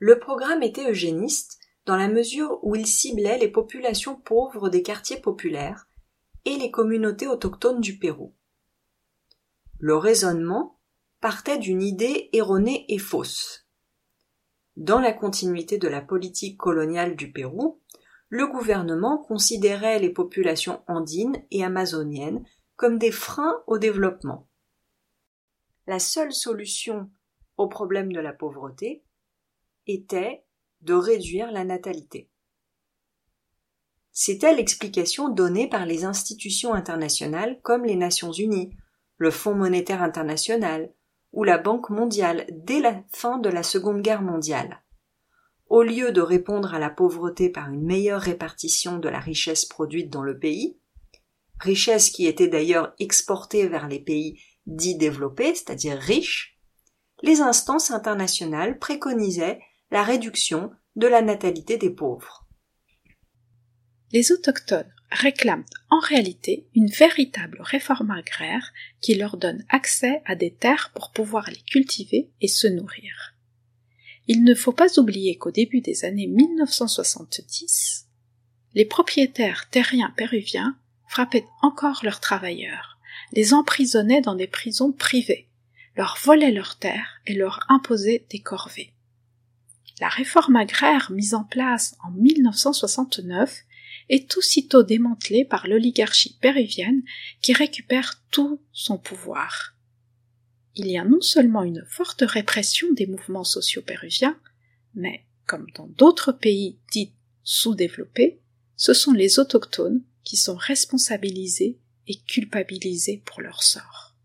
Le 0.00 0.18
programme 0.18 0.62
était 0.62 0.90
eugéniste 0.90 1.58
dans 1.84 1.96
la 1.96 2.08
mesure 2.08 2.58
où 2.62 2.74
il 2.74 2.86
ciblait 2.86 3.36
les 3.36 3.50
populations 3.50 4.16
pauvres 4.16 4.70
des 4.70 4.82
quartiers 4.82 5.20
populaires 5.20 5.88
et 6.46 6.56
les 6.56 6.70
communautés 6.70 7.28
autochtones 7.28 7.82
du 7.82 7.98
Pérou. 7.98 8.34
Le 9.78 9.94
raisonnement 9.94 10.80
partait 11.20 11.58
d'une 11.58 11.82
idée 11.82 12.30
erronée 12.32 12.86
et 12.88 12.96
fausse. 12.96 13.66
Dans 14.76 15.00
la 15.00 15.12
continuité 15.12 15.76
de 15.76 15.88
la 15.88 16.00
politique 16.00 16.56
coloniale 16.56 17.14
du 17.14 17.30
Pérou, 17.30 17.82
le 18.30 18.46
gouvernement 18.46 19.18
considérait 19.18 19.98
les 19.98 20.08
populations 20.10 20.82
andines 20.88 21.44
et 21.50 21.62
amazoniennes 21.62 22.42
comme 22.76 22.96
des 22.96 23.12
freins 23.12 23.62
au 23.66 23.76
développement. 23.76 24.48
La 25.86 25.98
seule 25.98 26.32
solution 26.32 27.10
au 27.58 27.68
problème 27.68 28.14
de 28.14 28.20
la 28.20 28.32
pauvreté 28.32 29.04
était 29.86 30.44
de 30.82 30.94
réduire 30.94 31.50
la 31.52 31.64
natalité. 31.64 32.30
C'était 34.12 34.54
l'explication 34.54 35.28
donnée 35.28 35.68
par 35.68 35.86
les 35.86 36.04
institutions 36.04 36.74
internationales 36.74 37.60
comme 37.62 37.84
les 37.84 37.96
Nations 37.96 38.32
Unies, 38.32 38.76
le 39.16 39.30
Fonds 39.30 39.54
monétaire 39.54 40.02
international 40.02 40.92
ou 41.32 41.44
la 41.44 41.58
Banque 41.58 41.90
mondiale 41.90 42.46
dès 42.50 42.80
la 42.80 43.02
fin 43.12 43.38
de 43.38 43.48
la 43.48 43.62
Seconde 43.62 44.02
Guerre 44.02 44.22
mondiale. 44.22 44.82
Au 45.68 45.82
lieu 45.82 46.10
de 46.10 46.20
répondre 46.20 46.74
à 46.74 46.80
la 46.80 46.90
pauvreté 46.90 47.48
par 47.48 47.70
une 47.70 47.84
meilleure 47.84 48.20
répartition 48.20 48.98
de 48.98 49.08
la 49.08 49.20
richesse 49.20 49.64
produite 49.64 50.10
dans 50.10 50.22
le 50.22 50.38
pays, 50.38 50.76
richesse 51.60 52.10
qui 52.10 52.26
était 52.26 52.48
d'ailleurs 52.48 52.92
exportée 52.98 53.68
vers 53.68 53.86
les 53.86 54.00
pays 54.00 54.40
dits 54.66 54.96
développés, 54.96 55.54
c'est-à-dire 55.54 55.96
riches, 55.96 56.58
les 57.22 57.40
instances 57.40 57.90
internationales 57.90 58.78
préconisaient 58.78 59.60
la 59.90 60.02
réduction 60.02 60.70
de 60.96 61.06
la 61.06 61.22
natalité 61.22 61.76
des 61.76 61.90
pauvres 61.90 62.46
les 64.12 64.32
autochtones 64.32 64.92
réclament 65.10 65.64
en 65.88 66.00
réalité 66.00 66.68
une 66.74 66.88
véritable 66.88 67.58
réforme 67.60 68.10
agraire 68.10 68.72
qui 69.00 69.14
leur 69.14 69.36
donne 69.36 69.64
accès 69.68 70.22
à 70.24 70.34
des 70.34 70.52
terres 70.52 70.90
pour 70.94 71.12
pouvoir 71.12 71.48
les 71.50 71.62
cultiver 71.70 72.30
et 72.40 72.48
se 72.48 72.66
nourrir. 72.66 73.34
Il 74.26 74.44
ne 74.44 74.54
faut 74.54 74.72
pas 74.72 74.98
oublier 74.98 75.36
qu'au 75.36 75.50
début 75.50 75.80
des 75.80 76.04
années 76.04 76.28
1970, 76.28 78.06
les 78.74 78.84
propriétaires 78.84 79.68
terriens 79.70 80.12
péruviens 80.16 80.76
frappaient 81.08 81.46
encore 81.62 82.00
leurs 82.04 82.20
travailleurs, 82.20 82.98
les 83.32 83.52
emprisonnaient 83.52 84.20
dans 84.20 84.36
des 84.36 84.46
prisons 84.46 84.92
privées, 84.92 85.48
leur 85.96 86.16
volaient 86.22 86.52
leurs 86.52 86.78
terres 86.78 87.20
et 87.26 87.34
leur 87.34 87.64
imposaient 87.68 88.26
des 88.30 88.40
corvées. 88.40 88.92
La 90.00 90.08
réforme 90.08 90.56
agraire 90.56 91.10
mise 91.10 91.34
en 91.34 91.44
place 91.44 91.94
en 92.02 92.10
1969 92.10 93.64
est 94.08 94.36
aussitôt 94.36 94.82
démantelé 94.82 95.44
par 95.44 95.66
l'oligarchie 95.68 96.38
péruvienne 96.40 97.02
qui 97.42 97.52
récupère 97.52 98.22
tout 98.30 98.62
son 98.72 98.96
pouvoir. 98.96 99.76
Il 100.74 100.86
y 100.86 100.96
a 100.96 101.04
non 101.04 101.20
seulement 101.20 101.62
une 101.62 101.84
forte 101.86 102.22
répression 102.22 102.90
des 102.92 103.06
mouvements 103.06 103.44
sociaux 103.44 103.82
péruviens, 103.82 104.40
mais, 104.94 105.26
comme 105.46 105.66
dans 105.74 105.86
d'autres 105.86 106.32
pays 106.32 106.78
dits 106.92 107.12
sous-développés, 107.42 108.40
ce 108.76 108.94
sont 108.94 109.12
les 109.12 109.38
autochtones 109.38 110.02
qui 110.24 110.36
sont 110.36 110.56
responsabilisés 110.56 111.78
et 112.06 112.20
culpabilisés 112.20 113.22
pour 113.26 113.42
leur 113.42 113.62
sort. 113.62 114.16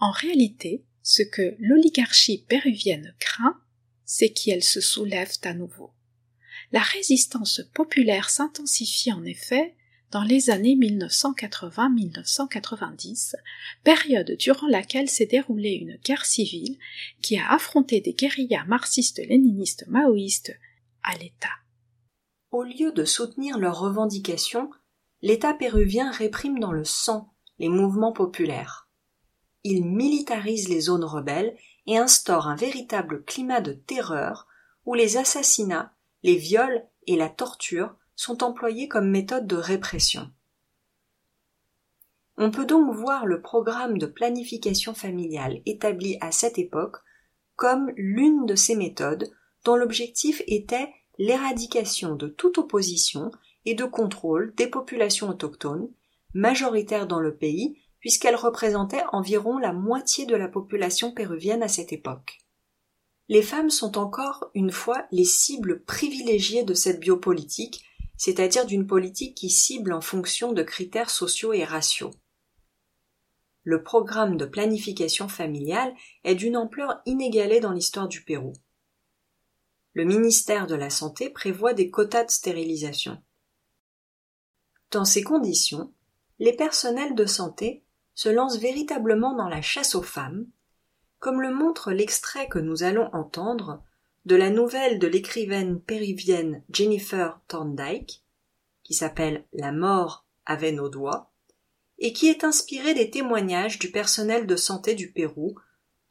En 0.00 0.10
réalité, 0.10 0.84
ce 1.10 1.22
que 1.24 1.56
l'oligarchie 1.58 2.46
péruvienne 2.48 3.16
craint, 3.18 3.60
c'est 4.04 4.28
qu'elle 4.28 4.62
se 4.62 4.80
soulève 4.80 5.32
à 5.42 5.54
nouveau. 5.54 5.90
La 6.70 6.82
résistance 6.82 7.62
populaire 7.74 8.30
s'intensifie 8.30 9.12
en 9.12 9.24
effet 9.24 9.74
dans 10.12 10.22
les 10.22 10.50
années 10.50 10.76
1980-1990, 10.76 13.34
période 13.82 14.36
durant 14.38 14.68
laquelle 14.68 15.10
s'est 15.10 15.26
déroulée 15.26 15.72
une 15.72 15.98
guerre 16.04 16.24
civile 16.24 16.78
qui 17.22 17.36
a 17.36 17.50
affronté 17.50 18.00
des 18.00 18.12
guérillas 18.12 18.66
marxistes-léninistes 18.68 19.88
maoïstes 19.88 20.56
à 21.02 21.18
l'État. 21.18 21.56
Au 22.52 22.62
lieu 22.62 22.92
de 22.92 23.04
soutenir 23.04 23.58
leurs 23.58 23.80
revendications, 23.80 24.70
l'État 25.22 25.54
péruvien 25.54 26.12
réprime 26.12 26.60
dans 26.60 26.70
le 26.70 26.84
sang 26.84 27.34
les 27.58 27.68
mouvements 27.68 28.12
populaires. 28.12 28.86
Il 29.64 29.84
militarise 29.84 30.68
les 30.68 30.80
zones 30.80 31.04
rebelles 31.04 31.56
et 31.86 31.98
instaure 31.98 32.46
un 32.46 32.56
véritable 32.56 33.24
climat 33.24 33.60
de 33.60 33.72
terreur 33.72 34.46
où 34.86 34.94
les 34.94 35.16
assassinats 35.16 35.92
les 36.22 36.36
viols 36.36 36.84
et 37.06 37.16
la 37.16 37.28
torture 37.28 37.94
sont 38.14 38.42
employés 38.42 38.88
comme 38.88 39.08
méthode 39.08 39.46
de 39.46 39.56
répression. 39.56 40.30
On 42.36 42.50
peut 42.50 42.66
donc 42.66 42.94
voir 42.94 43.26
le 43.26 43.42
programme 43.42 43.98
de 43.98 44.06
planification 44.06 44.94
familiale 44.94 45.60
établi 45.66 46.16
à 46.20 46.32
cette 46.32 46.58
époque 46.58 46.96
comme 47.56 47.90
l'une 47.96 48.46
de 48.46 48.54
ces 48.54 48.76
méthodes 48.76 49.30
dont 49.64 49.76
l'objectif 49.76 50.42
était 50.46 50.92
l'éradication 51.18 52.14
de 52.14 52.28
toute 52.28 52.56
opposition 52.56 53.30
et 53.66 53.74
de 53.74 53.84
contrôle 53.84 54.54
des 54.54 54.66
populations 54.66 55.28
autochtones, 55.28 55.90
majoritaires 56.32 57.06
dans 57.06 57.20
le 57.20 57.36
pays, 57.36 57.76
puisqu'elles 58.00 58.36
représentaient 58.36 59.04
environ 59.12 59.58
la 59.58 59.72
moitié 59.72 60.26
de 60.26 60.36
la 60.36 60.48
population 60.48 61.12
péruvienne 61.12 61.62
à 61.62 61.68
cette 61.68 61.92
époque 61.92 62.40
les 63.30 63.42
femmes 63.42 63.70
sont 63.70 63.96
encore 63.96 64.50
une 64.54 64.72
fois 64.72 65.06
les 65.12 65.24
cibles 65.24 65.84
privilégiées 65.84 66.64
de 66.64 66.74
cette 66.74 66.98
biopolitique, 66.98 67.86
c'est-à-dire 68.16 68.66
d'une 68.66 68.88
politique 68.88 69.36
qui 69.36 69.50
cible 69.50 69.92
en 69.92 70.00
fonction 70.00 70.52
de 70.52 70.64
critères 70.64 71.10
sociaux 71.10 71.52
et 71.52 71.64
raciaux. 71.64 72.10
Le 73.62 73.84
programme 73.84 74.36
de 74.36 74.46
planification 74.46 75.28
familiale 75.28 75.94
est 76.24 76.34
d'une 76.34 76.56
ampleur 76.56 77.02
inégalée 77.06 77.60
dans 77.60 77.70
l'histoire 77.70 78.08
du 78.08 78.24
Pérou. 78.24 78.52
Le 79.92 80.04
ministère 80.04 80.66
de 80.66 80.74
la 80.74 80.90
Santé 80.90 81.30
prévoit 81.30 81.72
des 81.72 81.88
quotas 81.88 82.24
de 82.24 82.32
stérilisation. 82.32 83.22
Dans 84.90 85.04
ces 85.04 85.22
conditions, 85.22 85.94
les 86.40 86.56
personnels 86.56 87.14
de 87.14 87.26
santé 87.26 87.84
se 88.20 88.28
lancent 88.28 88.58
véritablement 88.58 89.34
dans 89.34 89.48
la 89.48 89.62
chasse 89.62 89.94
aux 89.94 90.02
femmes 90.02 90.44
comme 91.20 91.40
le 91.40 91.54
montre 91.54 91.90
l'extrait 91.90 92.48
que 92.48 92.58
nous 92.58 92.82
allons 92.82 93.08
entendre 93.14 93.82
de 94.26 94.36
la 94.36 94.50
nouvelle 94.50 94.98
de 94.98 95.06
l'écrivaine 95.06 95.80
péruvienne 95.80 96.62
Jennifer 96.70 97.40
Thorndike, 97.48 98.22
qui 98.82 98.92
s'appelle 98.92 99.46
La 99.54 99.72
mort 99.72 100.26
avait 100.44 100.72
nos 100.72 100.90
doigts, 100.90 101.32
et 101.98 102.12
qui 102.12 102.28
est 102.28 102.44
inspirée 102.44 102.92
des 102.92 103.08
témoignages 103.08 103.78
du 103.78 103.90
personnel 103.90 104.46
de 104.46 104.56
santé 104.56 104.94
du 104.94 105.12
Pérou 105.12 105.54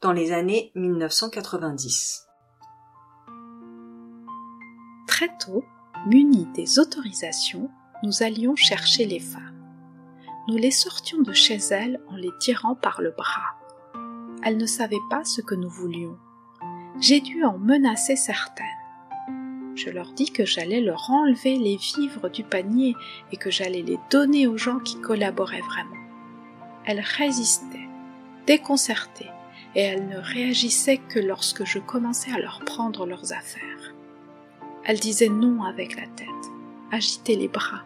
dans 0.00 0.12
les 0.12 0.32
années 0.32 0.72
1990. 0.74 2.26
Très 5.06 5.28
tôt, 5.38 5.62
munis 6.08 6.48
des 6.56 6.80
autorisations, 6.80 7.70
nous 8.02 8.24
allions 8.24 8.56
chercher 8.56 9.06
les 9.06 9.20
femmes. 9.20 9.49
Nous 10.48 10.56
les 10.56 10.70
sortions 10.70 11.22
de 11.22 11.32
chez 11.32 11.58
elles 11.70 12.00
en 12.08 12.16
les 12.16 12.30
tirant 12.40 12.74
par 12.74 13.00
le 13.00 13.10
bras 13.10 13.60
elles 14.42 14.56
ne 14.56 14.66
savaient 14.66 14.96
pas 15.08 15.24
ce 15.24 15.40
que 15.40 15.54
nous 15.54 15.68
voulions. 15.68 16.16
J'ai 17.00 17.20
dû 17.20 17.44
en 17.44 17.58
menacer 17.58 18.16
certaines. 18.16 18.66
Je 19.74 19.90
leur 19.90 20.12
dis 20.12 20.30
que 20.30 20.44
j'allais 20.44 20.80
leur 20.80 21.10
enlever 21.10 21.56
les 21.56 21.76
vivres 21.76 22.28
du 22.28 22.42
panier 22.42 22.94
et 23.32 23.36
que 23.36 23.50
j'allais 23.50 23.82
les 23.82 23.98
donner 24.10 24.46
aux 24.46 24.58
gens 24.58 24.80
qui 24.80 25.00
collaboraient 25.00 25.60
vraiment. 25.60 25.96
Elles 26.84 27.00
résistaient, 27.00 27.88
déconcertées, 28.46 29.30
et 29.74 29.80
elles 29.82 30.08
ne 30.08 30.16
réagissaient 30.16 30.98
que 30.98 31.20
lorsque 31.20 31.64
je 31.64 31.78
commençais 31.78 32.32
à 32.32 32.38
leur 32.38 32.60
prendre 32.64 33.06
leurs 33.06 33.32
affaires. 33.32 33.94
Elles 34.84 34.98
disaient 34.98 35.28
non 35.28 35.62
avec 35.62 35.94
la 35.94 36.06
tête, 36.08 36.28
agitaient 36.90 37.36
les 37.36 37.48
bras. 37.48 37.84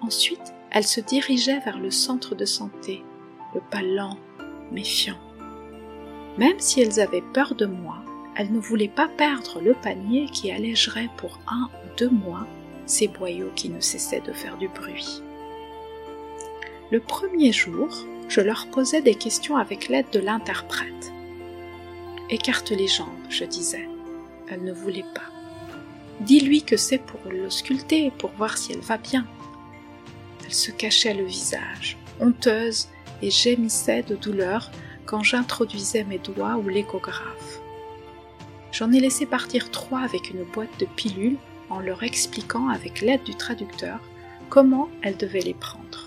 Ensuite, 0.00 0.52
elles 0.72 0.86
se 0.86 1.00
dirigeaient 1.00 1.60
vers 1.60 1.78
le 1.78 1.90
centre 1.90 2.34
de 2.34 2.46
santé, 2.46 3.04
le 3.54 3.60
pas 3.70 3.82
lent, 3.82 4.18
méfiant. 4.72 5.18
Même 6.38 6.58
si 6.58 6.80
elles 6.80 6.98
avaient 6.98 7.24
peur 7.34 7.54
de 7.54 7.66
moi, 7.66 7.98
elles 8.36 8.50
ne 8.50 8.58
voulaient 8.58 8.88
pas 8.88 9.08
perdre 9.08 9.60
le 9.60 9.74
panier 9.74 10.26
qui 10.32 10.50
allégerait 10.50 11.10
pour 11.18 11.38
un 11.46 11.68
ou 11.84 11.96
deux 11.98 12.08
mois 12.08 12.46
ces 12.86 13.06
boyaux 13.06 13.50
qui 13.54 13.68
ne 13.68 13.80
cessaient 13.80 14.22
de 14.22 14.32
faire 14.32 14.56
du 14.56 14.68
bruit. 14.68 15.22
Le 16.90 17.00
premier 17.00 17.52
jour, 17.52 17.88
je 18.28 18.40
leur 18.40 18.66
posais 18.68 19.02
des 19.02 19.14
questions 19.14 19.56
avec 19.56 19.88
l'aide 19.88 20.10
de 20.10 20.20
l'interprète. 20.20 21.12
Écarte 22.30 22.70
les 22.70 22.88
jambes, 22.88 23.08
je 23.28 23.44
disais. 23.44 23.88
Elle 24.48 24.64
ne 24.64 24.72
voulait 24.72 25.04
pas. 25.14 25.30
Dis-lui 26.20 26.62
que 26.62 26.76
c'est 26.78 26.98
pour 26.98 27.20
l'ausculter, 27.30 28.10
pour 28.18 28.30
voir 28.32 28.56
si 28.56 28.72
elle 28.72 28.80
va 28.80 28.96
bien. 28.96 29.26
Se 30.52 30.70
cachait 30.70 31.14
le 31.14 31.24
visage, 31.24 31.96
honteuse, 32.20 32.88
et 33.22 33.30
gémissait 33.30 34.02
de 34.02 34.16
douleur 34.16 34.70
quand 35.06 35.22
j'introduisais 35.22 36.04
mes 36.04 36.18
doigts 36.18 36.56
ou 36.56 36.68
l'échographe. 36.68 37.60
J'en 38.72 38.92
ai 38.92 39.00
laissé 39.00 39.26
partir 39.26 39.70
trois 39.70 40.00
avec 40.00 40.30
une 40.30 40.44
boîte 40.44 40.78
de 40.80 40.86
pilules 40.86 41.38
en 41.70 41.80
leur 41.80 42.02
expliquant 42.02 42.68
avec 42.68 43.00
l'aide 43.00 43.22
du 43.22 43.34
traducteur 43.34 44.00
comment 44.50 44.88
elles 45.02 45.16
devaient 45.16 45.40
les 45.40 45.54
prendre. 45.54 46.06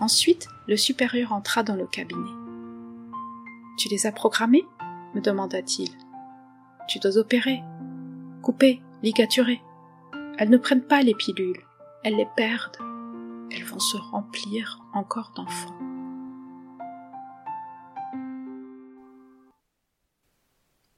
Ensuite, 0.00 0.48
le 0.66 0.76
supérieur 0.76 1.32
entra 1.32 1.62
dans 1.62 1.76
le 1.76 1.86
cabinet. 1.86 2.30
Tu 3.78 3.88
les 3.88 4.06
as 4.06 4.12
programmées? 4.12 4.66
me 5.14 5.20
demanda-t-il. 5.20 5.90
Tu 6.88 6.98
dois 6.98 7.18
opérer, 7.18 7.62
couper, 8.42 8.80
ligaturer. 9.02 9.60
Elles 10.38 10.50
ne 10.50 10.56
prennent 10.56 10.82
pas 10.82 11.02
les 11.02 11.14
pilules, 11.14 11.60
elles 12.04 12.16
les 12.16 12.28
perdent. 12.36 12.78
Elles 13.50 13.64
vont 13.64 13.78
se 13.78 13.96
remplir 13.96 14.80
encore 14.92 15.32
d'enfants. 15.36 15.78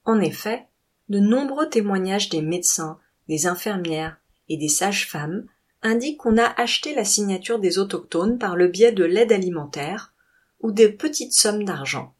En 0.04 0.20
effet, 0.20 0.68
de 1.08 1.18
nombreux 1.18 1.68
témoignages 1.68 2.28
des 2.28 2.42
médecins, 2.42 2.98
des 3.28 3.46
infirmières 3.46 4.18
et 4.48 4.56
des 4.56 4.68
sages-femmes 4.68 5.46
indiquent 5.82 6.20
qu'on 6.20 6.38
a 6.38 6.46
acheté 6.60 6.94
la 6.94 7.04
signature 7.04 7.58
des 7.58 7.78
autochtones 7.78 8.38
par 8.38 8.56
le 8.56 8.68
biais 8.68 8.92
de 8.92 9.04
l'aide 9.04 9.32
alimentaire 9.32 10.14
ou 10.60 10.72
des 10.72 10.90
petites 10.90 11.34
sommes 11.34 11.64
d'argent. 11.64 12.14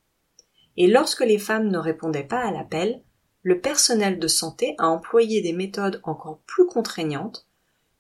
Et 0.77 0.87
lorsque 0.87 1.25
les 1.25 1.39
femmes 1.39 1.69
ne 1.69 1.79
répondaient 1.79 2.25
pas 2.25 2.45
à 2.45 2.51
l'appel, 2.51 3.03
le 3.43 3.61
personnel 3.61 4.19
de 4.19 4.29
santé 4.29 4.75
a 4.79 4.89
employé 4.89 5.41
des 5.41 5.53
méthodes 5.53 6.01
encore 6.03 6.41
plus 6.47 6.67
contraignantes, 6.67 7.44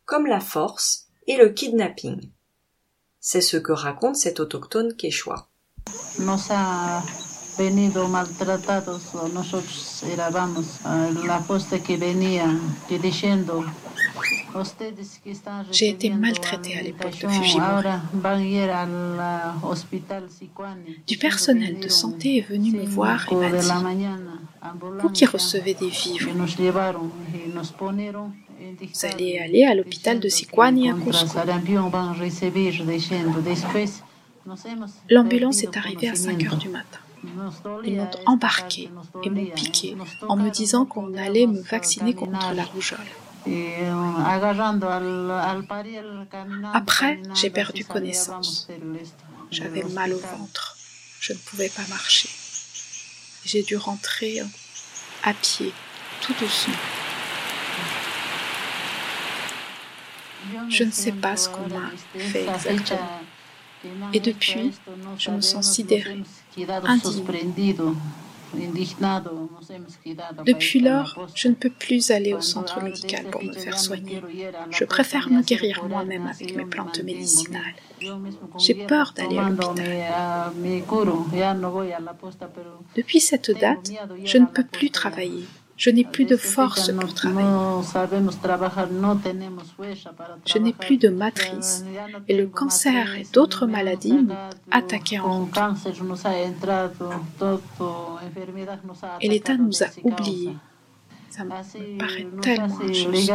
comme 0.05 0.27
la 0.27 0.41
force 0.41 1.07
et 1.27 1.37
le 1.37 1.49
kidnapping. 1.51 2.31
C'est 3.21 3.41
ce 3.41 3.57
que 3.57 3.73
raconte 3.73 4.17
cet 4.17 4.41
autochtone 4.41 4.95
quechua. 4.97 5.49
venido 7.57 8.09
maltratados, 8.09 9.15
nosotros 9.33 10.03
éramos 10.05 10.81
la 11.25 11.39
poste 11.41 11.81
que 11.81 11.97
venía 11.97 12.47
diciendo 12.89 13.65
J'ai 15.73 15.89
été 15.89 16.11
maltraitée 16.11 16.79
à 16.79 16.83
l'époque 16.83 17.19
de 17.21 17.29
Fujimori. 17.29 17.89
Du 21.07 21.19
personnel 21.19 21.81
de 21.81 21.89
santé 21.89 22.39
est 22.39 22.49
venu 22.49 22.71
me 22.71 22.85
voir 22.85 23.27
et 23.33 23.35
m'a 23.35 23.51
dit 23.51 24.07
Vous 25.01 25.11
qui 25.11 25.27
recevez 25.27 25.75
des 25.75 25.89
vivres, 25.89 26.31
vous 28.81 29.07
allez 29.07 29.39
aller 29.39 29.65
à 29.65 29.75
l'hôpital 29.75 30.21
de 30.21 30.29
Sikwani 30.29 30.91
à 30.91 30.95
Cusco. 30.95 31.39
L'ambulance 35.11 35.63
est 35.63 35.77
arrivée 35.77 36.09
à 36.09 36.15
5 36.15 36.45
heures 36.45 36.57
du 36.57 36.69
matin. 36.69 36.99
Ils 37.85 37.97
m'ont 37.97 38.11
embarqué 38.27 38.91
et 39.23 39.31
m'ont 39.31 39.47
piqué 39.47 39.97
en 40.29 40.37
me 40.37 40.51
disant 40.51 40.85
qu'on 40.85 41.15
allait 41.17 41.47
me 41.47 41.61
vacciner 41.61 42.15
contre 42.15 42.53
la 42.55 42.65
rougeole. 42.65 42.99
Après, 46.73 47.21
j'ai 47.35 47.51
perdu 47.51 47.85
connaissance. 47.85 48.69
J'avais 49.51 49.83
mal 49.85 50.13
au 50.13 50.19
ventre. 50.19 50.77
Je 51.21 51.33
ne 51.33 51.39
pouvais 51.39 51.69
pas 51.69 51.87
marcher. 51.89 52.29
J'ai 53.45 53.63
dû 53.63 53.77
rentrer 53.77 54.43
à 55.23 55.35
pied, 55.35 55.73
tout 56.23 56.35
doucement. 56.41 56.75
Je 60.69 60.85
ne 60.85 60.91
sais 60.91 61.13
pas 61.13 61.37
ce 61.37 61.49
qu'on 61.49 61.69
m'a 61.69 61.91
fait 62.17 62.47
exactement. 62.47 63.21
Et 64.13 64.21
depuis, 64.21 64.73
je 65.19 65.31
me 65.31 65.41
sens 65.41 65.73
sidérée, 65.73 66.23
indignée. 66.85 67.77
Depuis 70.47 70.81
lors, 70.81 71.29
je 71.35 71.49
ne 71.49 71.55
peux 71.55 71.71
plus 71.71 72.11
aller 72.11 72.35
au 72.35 72.41
centre 72.41 72.81
médical 72.83 73.25
pour 73.27 73.43
me 73.43 73.53
faire 73.53 73.79
soigner. 73.79 74.23
Je 74.71 74.85
préfère 74.85 75.29
me 75.29 75.43
guérir 75.43 75.85
moi-même 75.85 76.27
avec 76.27 76.55
mes 76.55 76.65
plantes 76.65 77.03
médicinales. 77.03 77.75
J'ai 78.59 78.75
peur 78.75 79.13
d'aller 79.17 79.39
à 79.39 79.49
l'hôpital. 79.49 80.53
Depuis 82.95 83.21
cette 83.21 83.51
date, 83.59 83.91
je 84.25 84.39
ne 84.39 84.47
peux 84.47 84.65
plus 84.65 84.91
travailler. 84.91 85.45
Je 85.77 85.91
n'ai 85.91 86.05
plus 86.05 86.25
de 86.25 86.37
force 86.37 86.93
pour 86.93 87.15
travailler. 87.15 87.83
Je 90.47 90.59
n'ai 90.59 90.73
plus 90.73 90.97
de 90.99 91.09
matrice 91.09 91.85
et 92.29 92.37
le 92.37 92.47
cancer 92.47 93.17
et 93.17 93.27
d'autres 93.33 93.67
maladies 93.67 94.13
m'ont 94.13 94.37
attaqué 94.71 95.19
en 95.19 95.47
route. 95.47 95.59
Et 99.21 99.29
l'État 99.29 99.57
nous 99.57 99.83
a 99.83 99.87
oubliés. 100.03 100.57
Ça 101.31 101.45
me 101.45 101.99
paraît 101.99 102.29
tellement 102.41 102.81
injuste. 102.81 103.33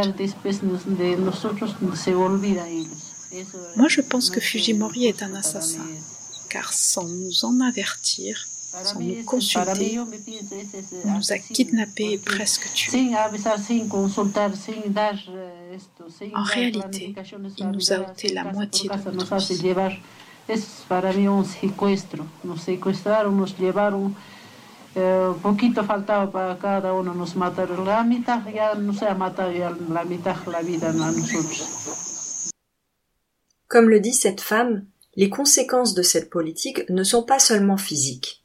Moi, 3.75 3.87
je 3.89 4.01
pense 4.01 4.29
que 4.29 4.39
Fujimori 4.39 5.05
est 5.05 5.21
un 5.21 5.35
assassin, 5.35 5.85
car 6.49 6.71
sans 6.71 7.03
nous 7.03 7.43
en 7.43 7.59
avertir, 7.59 8.47
sans 8.71 8.99
nous 8.99 9.23
consulter, 9.25 9.99
on 9.99 11.11
nous 11.17 11.31
a 11.31 11.37
kidnappés 11.37 12.13
et 12.13 12.17
presque 12.17 12.71
tués. 12.73 13.09
En 16.35 16.43
réalité, 16.43 17.15
il 17.57 17.67
nous 17.67 17.93
a 17.93 17.99
ôté 17.99 18.33
la 18.33 18.43
moitié 18.45 18.89
de 18.89 19.11
notre 19.11 19.37
vie. 19.37 19.73
poquito 25.43 25.83
faltaba 25.83 26.31
para 26.31 26.57
cada 26.57 26.93
uno 26.93 27.13
nos 27.13 27.35
mataron. 27.35 27.85
La 27.85 28.03
mitad 28.03 28.45
ya 28.47 28.73
no 28.75 28.93
se 28.93 29.05
ha 29.05 29.13
matado 29.13 29.51
ya 29.51 29.69
la 29.69 30.03
mitad 30.03 30.35
la 30.47 30.61
vida 30.61 30.89
a 30.89 30.93
nosotros. 30.93 32.51
Comme 33.67 33.89
le 33.89 33.99
dit 33.99 34.13
cette 34.13 34.41
femme, 34.41 34.87
les 35.15 35.29
conséquences 35.29 35.93
de 35.93 36.01
cette 36.01 36.29
politique 36.29 36.89
ne 36.89 37.03
sont 37.03 37.23
pas 37.23 37.39
seulement 37.39 37.77
physiques. 37.77 38.38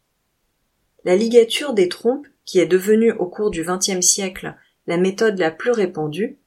La 1.05 1.16
ligature 1.16 1.74
des 1.74 1.88
trompes, 1.88 2.26
qui 2.44 2.59
est 2.59 2.66
devenue 2.66 3.12
au 3.12 3.26
cours 3.26 3.50
du 3.50 3.62
XXe 3.62 4.00
siècle 4.00 4.57
la 4.86 4.96
méthode 4.96 5.38
la 5.38 5.50
plus 5.50 5.70
répandue, 5.70 6.38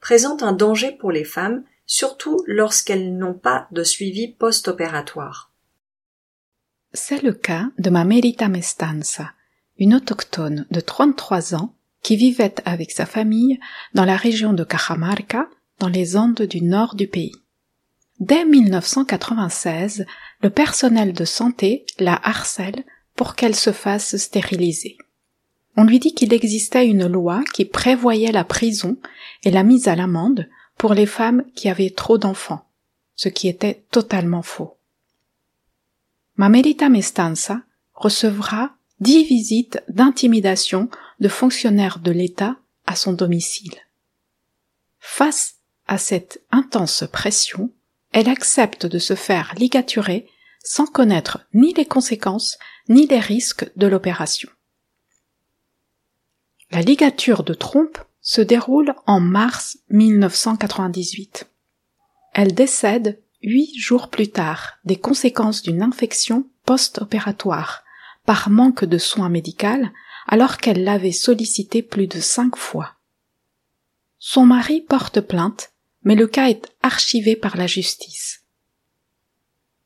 présente 0.00 0.42
un 0.42 0.52
danger 0.52 0.92
pour 0.92 1.12
les 1.12 1.24
femmes, 1.24 1.64
surtout 1.86 2.42
lorsqu'elles 2.46 3.16
n'ont 3.16 3.34
pas 3.34 3.68
de 3.70 3.82
suivi 3.82 4.28
post-opératoire. 4.28 5.52
C'est 6.94 7.22
le 7.22 7.32
cas 7.32 7.68
de 7.78 7.90
Mamerita 7.90 8.48
Mestanza, 8.48 9.32
une 9.78 9.94
autochtone 9.94 10.66
de 10.70 10.80
33 10.80 11.54
ans 11.54 11.74
qui 12.02 12.16
vivait 12.16 12.54
avec 12.64 12.90
sa 12.90 13.06
famille 13.06 13.58
dans 13.94 14.04
la 14.04 14.16
région 14.16 14.52
de 14.52 14.64
Cajamarca, 14.64 15.48
dans 15.78 15.88
les 15.88 16.16
Andes 16.16 16.42
du 16.42 16.60
nord 16.60 16.94
du 16.94 17.06
pays. 17.06 17.32
Dès 18.20 18.44
1996, 18.44 20.04
le 20.42 20.50
personnel 20.50 21.12
de 21.12 21.24
santé 21.24 21.86
la 21.98 22.20
harcèle 22.22 22.84
pour 23.14 23.34
qu'elle 23.34 23.54
se 23.54 23.72
fasse 23.72 24.16
stériliser. 24.16 24.96
On 25.76 25.84
lui 25.84 25.98
dit 25.98 26.14
qu'il 26.14 26.32
existait 26.32 26.86
une 26.86 27.06
loi 27.06 27.42
qui 27.54 27.64
prévoyait 27.64 28.32
la 28.32 28.44
prison 28.44 28.96
et 29.42 29.50
la 29.50 29.62
mise 29.62 29.88
à 29.88 29.96
l'amende 29.96 30.48
pour 30.76 30.94
les 30.94 31.06
femmes 31.06 31.44
qui 31.54 31.68
avaient 31.68 31.90
trop 31.90 32.18
d'enfants, 32.18 32.66
ce 33.14 33.28
qui 33.28 33.48
était 33.48 33.84
totalement 33.90 34.42
faux. 34.42 34.76
Mamerita 36.36 36.88
Mestanza 36.88 37.62
recevra 37.94 38.74
dix 39.00 39.24
visites 39.24 39.82
d'intimidation 39.88 40.88
de 41.20 41.28
fonctionnaires 41.28 41.98
de 41.98 42.10
l'État 42.10 42.56
à 42.86 42.96
son 42.96 43.12
domicile. 43.12 43.74
Face 44.98 45.56
à 45.86 45.98
cette 45.98 46.42
intense 46.50 47.04
pression, 47.10 47.70
elle 48.12 48.28
accepte 48.28 48.86
de 48.86 48.98
se 48.98 49.14
faire 49.14 49.54
ligaturer 49.56 50.28
sans 50.62 50.86
connaître 50.86 51.46
ni 51.54 51.74
les 51.74 51.86
conséquences 51.86 52.58
ni 52.88 53.06
les 53.06 53.20
risques 53.20 53.70
de 53.76 53.86
l'opération. 53.86 54.48
La 56.70 56.80
ligature 56.80 57.44
de 57.44 57.54
trompe 57.54 57.98
se 58.20 58.40
déroule 58.40 58.94
en 59.06 59.20
mars 59.20 59.78
1998. 59.90 61.48
Elle 62.34 62.54
décède 62.54 63.20
huit 63.42 63.76
jours 63.76 64.08
plus 64.08 64.30
tard 64.30 64.78
des 64.84 64.96
conséquences 64.96 65.62
d'une 65.62 65.82
infection 65.82 66.48
post-opératoire 66.64 67.82
par 68.24 68.50
manque 68.50 68.84
de 68.84 68.98
soins 68.98 69.28
médicaux 69.28 69.86
alors 70.26 70.58
qu'elle 70.58 70.84
l'avait 70.84 71.12
sollicité 71.12 71.82
plus 71.82 72.06
de 72.06 72.20
cinq 72.20 72.56
fois. 72.56 72.94
Son 74.18 74.46
mari 74.46 74.80
porte 74.80 75.20
plainte, 75.20 75.72
mais 76.04 76.14
le 76.14 76.26
cas 76.28 76.48
est 76.48 76.72
archivé 76.82 77.34
par 77.36 77.56
la 77.56 77.66
justice. 77.66 78.41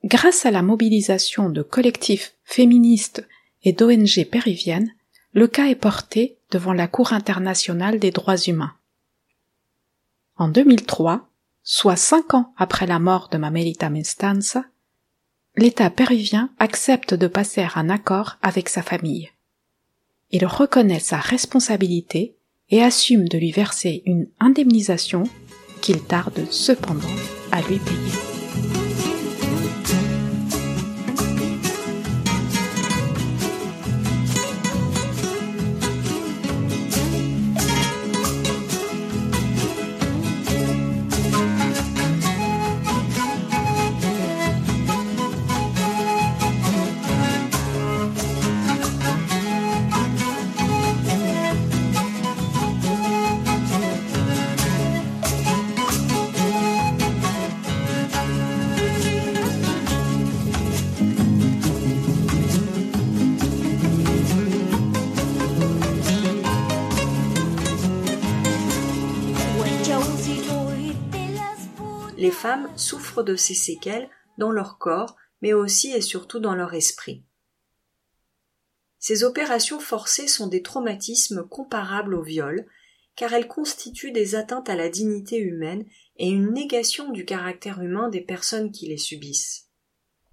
Grâce 0.07 0.47
à 0.47 0.53
la 0.53 0.63
mobilisation 0.63 1.51
de 1.51 1.63
collectifs 1.63 2.35
féministes 2.45 3.27
et 3.65 3.73
d'ONG 3.73 4.25
péruviennes, 4.31 4.95
le 5.33 5.49
cas 5.49 5.67
est 5.67 5.75
porté 5.75 6.39
devant 6.53 6.73
la 6.73 6.87
Cour 6.87 7.13
internationale 7.13 7.99
des 7.99 8.13
droits 8.13 8.37
humains. 8.37 8.73
En 10.37 10.49
2003, 10.49 11.29
soit 11.65 11.97
cinq 11.97 12.35
ans 12.35 12.55
après 12.57 12.87
la 12.87 13.01
mort 13.01 13.29
de 13.33 13.37
Mamelita 13.37 13.91
Mestanza, 13.91 14.65
l'État 15.57 15.91
péruvien 15.91 16.51
accepte 16.61 17.13
de 17.13 17.27
passer 17.27 17.67
un 17.75 17.91
accord 17.91 18.37
avec 18.43 18.69
sa 18.69 18.83
famille. 18.83 19.33
Il 20.31 20.47
reconnaît 20.47 21.01
sa 21.01 21.17
responsabilité 21.17 22.37
et 22.71 22.81
assume 22.81 23.27
de 23.27 23.39
lui 23.39 23.51
verser 23.51 24.05
une 24.07 24.29
indemnisation 24.39 25.25
qu'il 25.81 26.01
tarde 26.05 26.47
cependant 26.53 27.09
à 27.51 27.61
lui 27.63 27.81
payer. 27.81 28.36
De 73.23 73.37
ces 73.37 73.55
séquelles 73.55 74.09
dans 74.39 74.51
leur 74.51 74.79
corps, 74.79 75.17
mais 75.43 75.53
aussi 75.53 75.93
et 75.93 76.01
surtout 76.01 76.41
dans 76.41 76.55
leur 76.55 76.75
esprit. 76.75 77.25
Ces 78.99 79.25
opérations 79.25 79.79
forcées 79.79 80.29
sont 80.29 80.49
des 80.49 80.63
traumatismes 80.63 81.47
comparables 81.47 82.15
au 82.15 82.23
viol, 82.23 82.67
car 83.15 83.33
elles 83.33 83.49
constituent 83.49 84.13
des 84.13 84.35
atteintes 84.35 84.69
à 84.69 84.77
la 84.77 84.89
dignité 84.89 85.39
humaine 85.39 85.87
et 86.17 86.29
une 86.29 86.53
négation 86.53 87.11
du 87.11 87.25
caractère 87.25 87.81
humain 87.81 88.09
des 88.09 88.21
personnes 88.21 88.73
qui 88.73 88.89
les 88.89 88.99
subissent. 88.99 89.69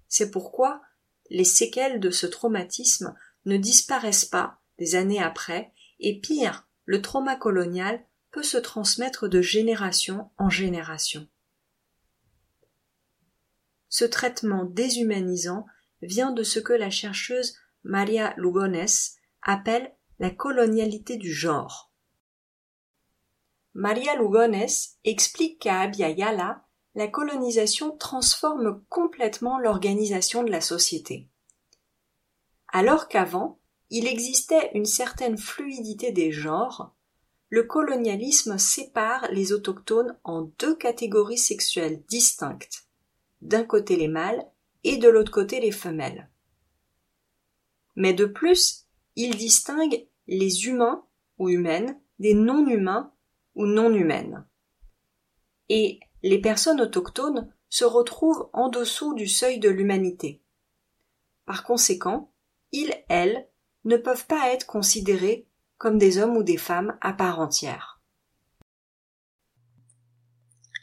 C'est 0.08 0.30
pourquoi 0.30 0.82
les 1.30 1.44
séquelles 1.44 2.00
de 2.00 2.10
ce 2.10 2.26
traumatisme 2.26 3.14
ne 3.46 3.56
disparaissent 3.56 4.24
pas 4.26 4.60
des 4.78 4.94
années 4.94 5.22
après, 5.22 5.72
et 6.00 6.20
pire, 6.20 6.66
le 6.84 7.00
trauma 7.00 7.36
colonial 7.36 8.04
peut 8.30 8.42
se 8.42 8.58
transmettre 8.58 9.28
de 9.28 9.40
génération 9.40 10.30
en 10.36 10.50
génération. 10.50 11.28
Ce 13.96 14.04
traitement 14.04 14.64
déshumanisant 14.64 15.66
vient 16.02 16.32
de 16.32 16.42
ce 16.42 16.58
que 16.58 16.72
la 16.72 16.90
chercheuse 16.90 17.54
Maria 17.84 18.34
Lugones 18.36 18.88
appelle 19.40 19.94
la 20.18 20.30
colonialité 20.30 21.16
du 21.16 21.32
genre. 21.32 21.92
Maria 23.72 24.16
Lugones 24.16 24.66
explique 25.04 25.60
qu'à 25.60 25.82
Abya 25.82 26.64
la 26.96 27.06
colonisation 27.06 27.96
transforme 27.96 28.82
complètement 28.88 29.60
l'organisation 29.60 30.42
de 30.42 30.50
la 30.50 30.60
société. 30.60 31.28
Alors 32.72 33.06
qu'avant, 33.06 33.60
il 33.90 34.08
existait 34.08 34.72
une 34.74 34.86
certaine 34.86 35.38
fluidité 35.38 36.10
des 36.10 36.32
genres, 36.32 36.96
le 37.48 37.62
colonialisme 37.62 38.58
sépare 38.58 39.28
les 39.30 39.52
autochtones 39.52 40.18
en 40.24 40.50
deux 40.58 40.74
catégories 40.74 41.38
sexuelles 41.38 42.02
distinctes 42.08 42.83
d'un 43.44 43.64
côté 43.64 43.96
les 43.96 44.08
mâles 44.08 44.44
et 44.82 44.96
de 44.96 45.08
l'autre 45.08 45.30
côté 45.30 45.60
les 45.60 45.70
femelles. 45.70 46.28
Mais 47.96 48.12
de 48.12 48.24
plus, 48.24 48.86
il 49.16 49.36
distingue 49.36 50.06
les 50.26 50.66
humains 50.66 51.04
ou 51.38 51.48
humaines 51.48 52.00
des 52.18 52.34
non-humains 52.34 53.12
ou 53.54 53.66
non-humaines. 53.66 54.46
Et 55.68 56.00
les 56.22 56.40
personnes 56.40 56.80
autochtones 56.80 57.52
se 57.68 57.84
retrouvent 57.84 58.48
en 58.52 58.68
dessous 58.68 59.14
du 59.14 59.28
seuil 59.28 59.58
de 59.58 59.68
l'humanité. 59.68 60.42
Par 61.44 61.64
conséquent, 61.64 62.32
ils, 62.72 62.94
elles, 63.08 63.48
ne 63.84 63.96
peuvent 63.96 64.26
pas 64.26 64.52
être 64.52 64.66
considérés 64.66 65.46
comme 65.76 65.98
des 65.98 66.18
hommes 66.18 66.36
ou 66.36 66.42
des 66.42 66.56
femmes 66.56 66.96
à 67.00 67.12
part 67.12 67.40
entière. 67.40 68.00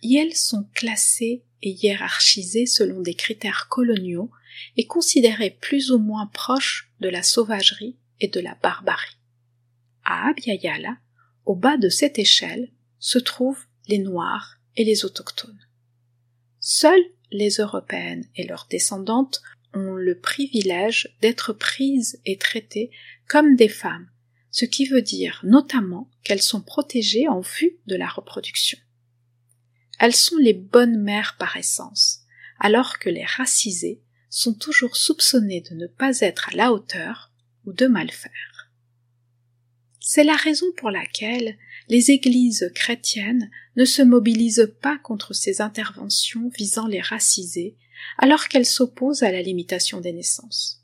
elles 0.03 0.35
sont 0.35 0.69
classées 0.73 1.43
et 1.61 1.69
hiérarchisés 1.69 2.65
selon 2.65 3.01
des 3.01 3.13
critères 3.13 3.67
coloniaux 3.69 4.31
et 4.77 4.85
considérés 4.85 5.57
plus 5.61 5.91
ou 5.91 5.99
moins 5.99 6.27
proches 6.27 6.91
de 6.99 7.09
la 7.09 7.23
sauvagerie 7.23 7.97
et 8.19 8.27
de 8.27 8.39
la 8.39 8.55
barbarie. 8.61 9.17
À 10.03 10.29
Abiyala, 10.29 10.97
au 11.45 11.55
bas 11.55 11.77
de 11.77 11.89
cette 11.89 12.19
échelle, 12.19 12.71
se 12.99 13.19
trouvent 13.19 13.65
les 13.87 13.97
Noirs 13.97 14.57
et 14.75 14.83
les 14.83 15.05
autochtones. 15.05 15.67
Seules 16.59 17.03
les 17.31 17.55
Européennes 17.55 18.25
et 18.35 18.45
leurs 18.45 18.67
descendantes 18.69 19.41
ont 19.73 19.95
le 19.95 20.19
privilège 20.19 21.15
d'être 21.21 21.53
prises 21.53 22.19
et 22.25 22.37
traitées 22.37 22.91
comme 23.27 23.55
des 23.55 23.69
femmes, 23.69 24.09
ce 24.51 24.65
qui 24.65 24.85
veut 24.85 25.01
dire 25.01 25.39
notamment 25.43 26.09
qu'elles 26.23 26.41
sont 26.41 26.61
protégées 26.61 27.27
en 27.27 27.39
vue 27.39 27.79
de 27.87 27.95
la 27.95 28.07
reproduction. 28.07 28.77
Elles 30.01 30.15
sont 30.15 30.37
les 30.37 30.53
bonnes 30.53 30.99
mères 30.99 31.35
par 31.37 31.57
essence, 31.57 32.21
alors 32.59 32.97
que 32.97 33.11
les 33.11 33.23
racisées 33.23 34.01
sont 34.31 34.55
toujours 34.55 34.97
soupçonnées 34.97 35.61
de 35.61 35.75
ne 35.75 35.85
pas 35.85 36.21
être 36.21 36.49
à 36.49 36.55
la 36.55 36.73
hauteur 36.73 37.31
ou 37.65 37.73
de 37.73 37.85
mal 37.85 38.09
faire. 38.09 38.71
C'est 39.99 40.23
la 40.23 40.35
raison 40.35 40.65
pour 40.75 40.89
laquelle 40.89 41.55
les 41.87 42.09
églises 42.09 42.71
chrétiennes 42.73 43.51
ne 43.75 43.85
se 43.85 44.01
mobilisent 44.01 44.73
pas 44.81 44.97
contre 44.97 45.33
ces 45.35 45.61
interventions 45.61 46.49
visant 46.57 46.87
les 46.87 47.01
racisés 47.01 47.77
alors 48.17 48.47
qu'elles 48.47 48.65
s'opposent 48.65 49.21
à 49.21 49.31
la 49.31 49.43
limitation 49.43 50.01
des 50.01 50.13
naissances. 50.13 50.83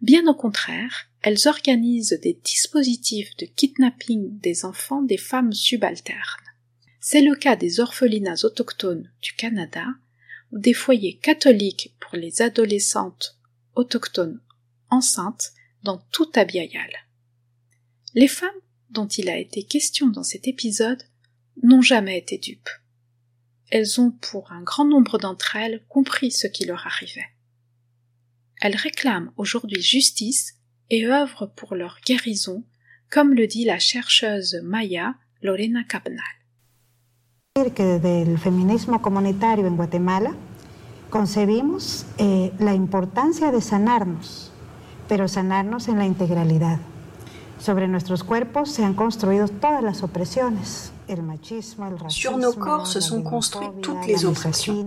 Bien 0.00 0.26
au 0.26 0.34
contraire, 0.34 1.10
elles 1.20 1.46
organisent 1.46 2.18
des 2.22 2.40
dispositifs 2.42 3.36
de 3.36 3.44
kidnapping 3.44 4.40
des 4.40 4.64
enfants 4.64 5.02
des 5.02 5.18
femmes 5.18 5.52
subalternes. 5.52 6.49
C'est 7.02 7.22
le 7.22 7.34
cas 7.34 7.56
des 7.56 7.80
orphelinats 7.80 8.44
autochtones 8.44 9.10
du 9.22 9.32
Canada 9.32 9.86
ou 10.52 10.58
des 10.58 10.74
foyers 10.74 11.16
catholiques 11.16 11.96
pour 11.98 12.16
les 12.16 12.42
adolescentes 12.42 13.38
autochtones 13.74 14.40
enceintes 14.90 15.52
dans 15.82 15.98
tout 16.12 16.30
Abiayal. 16.34 16.90
Les 18.14 18.28
femmes 18.28 18.50
dont 18.90 19.06
il 19.06 19.30
a 19.30 19.38
été 19.38 19.62
question 19.62 20.08
dans 20.08 20.22
cet 20.22 20.46
épisode 20.46 21.02
n'ont 21.62 21.80
jamais 21.80 22.18
été 22.18 22.36
dupes. 22.36 22.68
Elles 23.70 24.00
ont, 24.00 24.10
pour 24.10 24.52
un 24.52 24.62
grand 24.62 24.84
nombre 24.84 25.18
d'entre 25.18 25.56
elles, 25.56 25.82
compris 25.88 26.30
ce 26.30 26.48
qui 26.48 26.66
leur 26.66 26.86
arrivait. 26.86 27.28
Elles 28.60 28.76
réclament 28.76 29.32
aujourd'hui 29.36 29.80
justice 29.80 30.56
et 30.90 31.06
œuvrent 31.06 31.50
pour 31.54 31.76
leur 31.76 32.00
guérison, 32.04 32.66
comme 33.08 33.32
le 33.32 33.46
dit 33.46 33.64
la 33.64 33.78
chercheuse 33.78 34.60
Maya 34.64 35.14
Lorena 35.40 35.82
Cabnal. 35.84 36.39
Que 37.52 37.84
desde 37.84 38.22
el 38.22 38.38
feminismo 38.38 39.02
comunitario 39.02 39.66
en 39.66 39.76
Guatemala 39.76 40.34
concebimos 41.10 42.06
eh, 42.16 42.52
la 42.60 42.74
importancia 42.74 43.50
de 43.50 43.60
sanarnos, 43.60 44.52
pero 45.08 45.26
sanarnos 45.26 45.88
en 45.88 45.98
la 45.98 46.06
integralidad. 46.06 46.78
Sobre 47.58 47.88
nuestros 47.88 48.22
cuerpos 48.22 48.70
se 48.70 48.84
han 48.84 48.94
construido 48.94 49.48
todas 49.48 49.82
las 49.82 50.04
opresiones, 50.04 50.92
el 51.08 51.24
machismo, 51.24 51.88
el 51.88 51.98
racismo, 51.98 52.30
Sur 52.30 52.40
nos 52.40 52.54
corps 52.54 52.86
se 52.86 53.00
sont 53.00 53.24
construites 53.24 53.80
toutes 53.80 54.06
les 54.06 54.24
oppressions. 54.24 54.86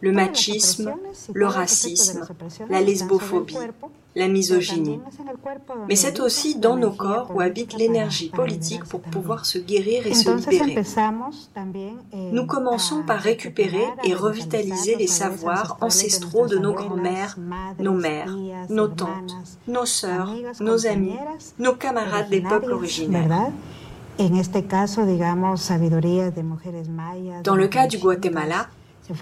Le 0.00 0.12
machisme, 0.12 0.94
le 1.34 1.46
racisme, 1.46 2.26
la 2.70 2.80
lesbophobie, 2.80 3.56
la 4.14 4.28
misogynie. 4.28 5.00
Mais 5.88 5.96
c'est 5.96 6.20
aussi 6.20 6.56
dans 6.56 6.76
nos 6.76 6.90
corps 6.90 7.30
où 7.34 7.40
habite 7.40 7.74
l'énergie 7.74 8.30
politique 8.30 8.84
pour 8.84 9.00
pouvoir 9.00 9.46
se 9.46 9.58
guérir 9.58 10.06
et 10.06 10.14
se 10.14 10.30
libérer. 10.30 10.82
Nous 12.32 12.46
commençons 12.46 13.02
par 13.02 13.20
récupérer 13.20 13.86
et 14.04 14.14
revitaliser 14.14 14.96
les 14.96 15.06
savoirs 15.06 15.78
ancestraux 15.80 16.46
de 16.46 16.58
nos 16.58 16.72
grands-mères, 16.72 17.36
nos 17.78 17.94
mères, 17.94 18.36
nos 18.68 18.88
tantes, 18.88 19.36
nos 19.66 19.86
sœurs, 19.86 20.34
nos 20.60 20.86
amis, 20.86 21.18
nos 21.58 21.74
camarades 21.74 22.30
des 22.30 22.40
peuples 22.40 22.72
originaires. 22.72 23.52
Dans 27.44 27.54
le 27.54 27.68
cas 27.68 27.86
du 27.86 27.98
Guatemala, 27.98 28.66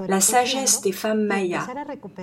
la 0.09 0.20
sagesse 0.20 0.80
des 0.80 0.93
femmes 0.93 1.24
mayas, 1.26 1.66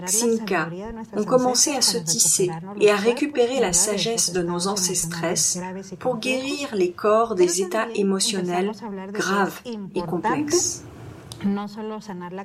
Xinca, 0.05 0.69
ont 1.15 1.23
commencé 1.23 1.71
à 1.71 1.81
se 1.81 1.97
tisser 1.97 2.49
et 2.79 2.91
à 2.91 2.95
récupérer 2.95 3.59
la 3.59 3.73
sagesse 3.73 4.31
de 4.33 4.41
nos 4.41 4.67
ancestresses 4.67 5.59
pour 5.99 6.17
guérir 6.17 6.75
les 6.75 6.91
corps 6.91 7.35
des 7.35 7.61
états 7.61 7.87
émotionnels 7.95 8.71
graves 9.11 9.61
et 9.95 10.01
complexes. 10.01 10.83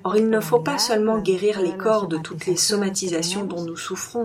Or, 0.04 0.16
il 0.16 0.28
ne 0.28 0.40
faut 0.40 0.60
pas 0.60 0.78
seulement 0.78 1.18
guérir 1.18 1.60
les 1.60 1.76
corps 1.76 2.08
de 2.08 2.16
toutes 2.16 2.46
les 2.46 2.56
somatisations 2.56 3.44
dont 3.44 3.64
nous 3.64 3.76
souffrons, 3.76 4.24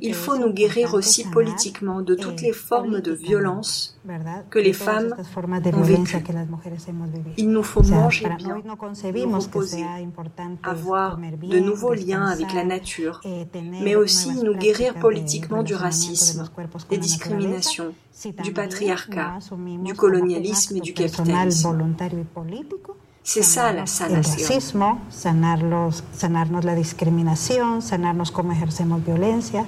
il 0.00 0.14
faut 0.14 0.38
nous 0.38 0.52
guérir 0.52 0.94
aussi 0.94 1.24
politiquement 1.28 2.00
de 2.00 2.14
toutes 2.14 2.40
les 2.42 2.52
formes 2.52 3.00
de 3.00 3.12
violence 3.12 3.98
que 4.50 4.58
les 4.58 4.72
femmes 4.72 5.14
ont 5.16 5.82
vécues. 5.82 6.18
Il 7.36 7.50
nous 7.50 7.62
faut 7.62 7.82
manger 7.82 8.28
bien, 8.38 8.62
nous 8.64 9.38
reposer, 9.38 9.84
avoir 10.62 11.18
de 11.18 11.58
nouveaux 11.58 11.94
liens 11.94 12.26
avec 12.26 12.52
la 12.52 12.64
nature, 12.64 13.20
mais 13.82 13.96
aussi 13.96 14.32
nous 14.42 14.54
guérir 14.54 14.94
politiquement 14.94 15.62
du 15.62 15.74
racisme, 15.74 16.48
des 16.90 16.98
discriminations, 16.98 17.94
du 18.42 18.52
patriarcat, 18.52 19.38
du 19.84 19.94
colonialisme 19.94 20.76
et 20.76 20.80
du 20.80 20.94
capitalisme. 20.94 21.94
Ça 23.24 23.72
la 23.72 23.86
sanación. 23.86 24.18
El 24.18 24.24
racismo, 24.24 25.00
sanarlos, 25.08 26.02
sanarnos 26.12 26.64
la 26.64 26.74
discriminación, 26.74 27.80
sanarnos 27.80 28.32
cómo 28.32 28.52
ejercemos 28.52 29.04
violencia. 29.04 29.64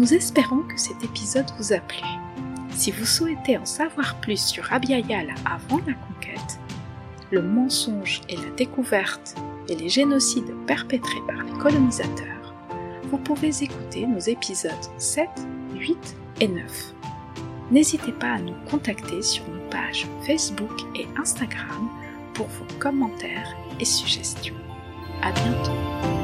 Nous 0.00 0.14
espérons 0.14 0.62
que 0.62 0.80
cet 0.80 1.04
épisode 1.04 1.50
vous 1.58 1.74
a 1.74 1.78
plu. 1.78 2.00
Si 2.70 2.90
vous 2.90 3.04
souhaitez 3.04 3.58
en 3.58 3.66
savoir 3.66 4.18
plus 4.22 4.42
sur 4.42 4.72
Abiyala 4.72 5.34
avant 5.44 5.76
la 5.86 5.92
conquête, 5.92 6.58
le 7.30 7.42
mensonge 7.42 8.22
et 8.30 8.36
la 8.36 8.48
découverte 8.56 9.34
et 9.68 9.76
les 9.76 9.90
génocides 9.90 10.54
perpétrés 10.66 11.20
par 11.26 11.44
les 11.44 11.52
colonisateurs, 11.58 12.54
vous 13.10 13.18
pouvez 13.18 13.50
écouter 13.62 14.06
nos 14.06 14.20
épisodes 14.20 14.72
7, 14.96 15.28
8 15.74 16.16
et 16.40 16.48
9. 16.48 16.94
N'hésitez 17.70 18.12
pas 18.12 18.32
à 18.32 18.38
nous 18.38 18.56
contacter 18.70 19.20
sur 19.20 19.46
nos 19.50 19.68
pages 19.68 20.06
Facebook 20.26 20.80
et 20.94 21.06
Instagram 21.20 21.90
pour 22.32 22.46
vos 22.46 22.78
commentaires 22.78 23.54
et 23.78 23.84
suggestions. 23.84 24.56
À 25.20 25.30
bientôt! 25.32 26.19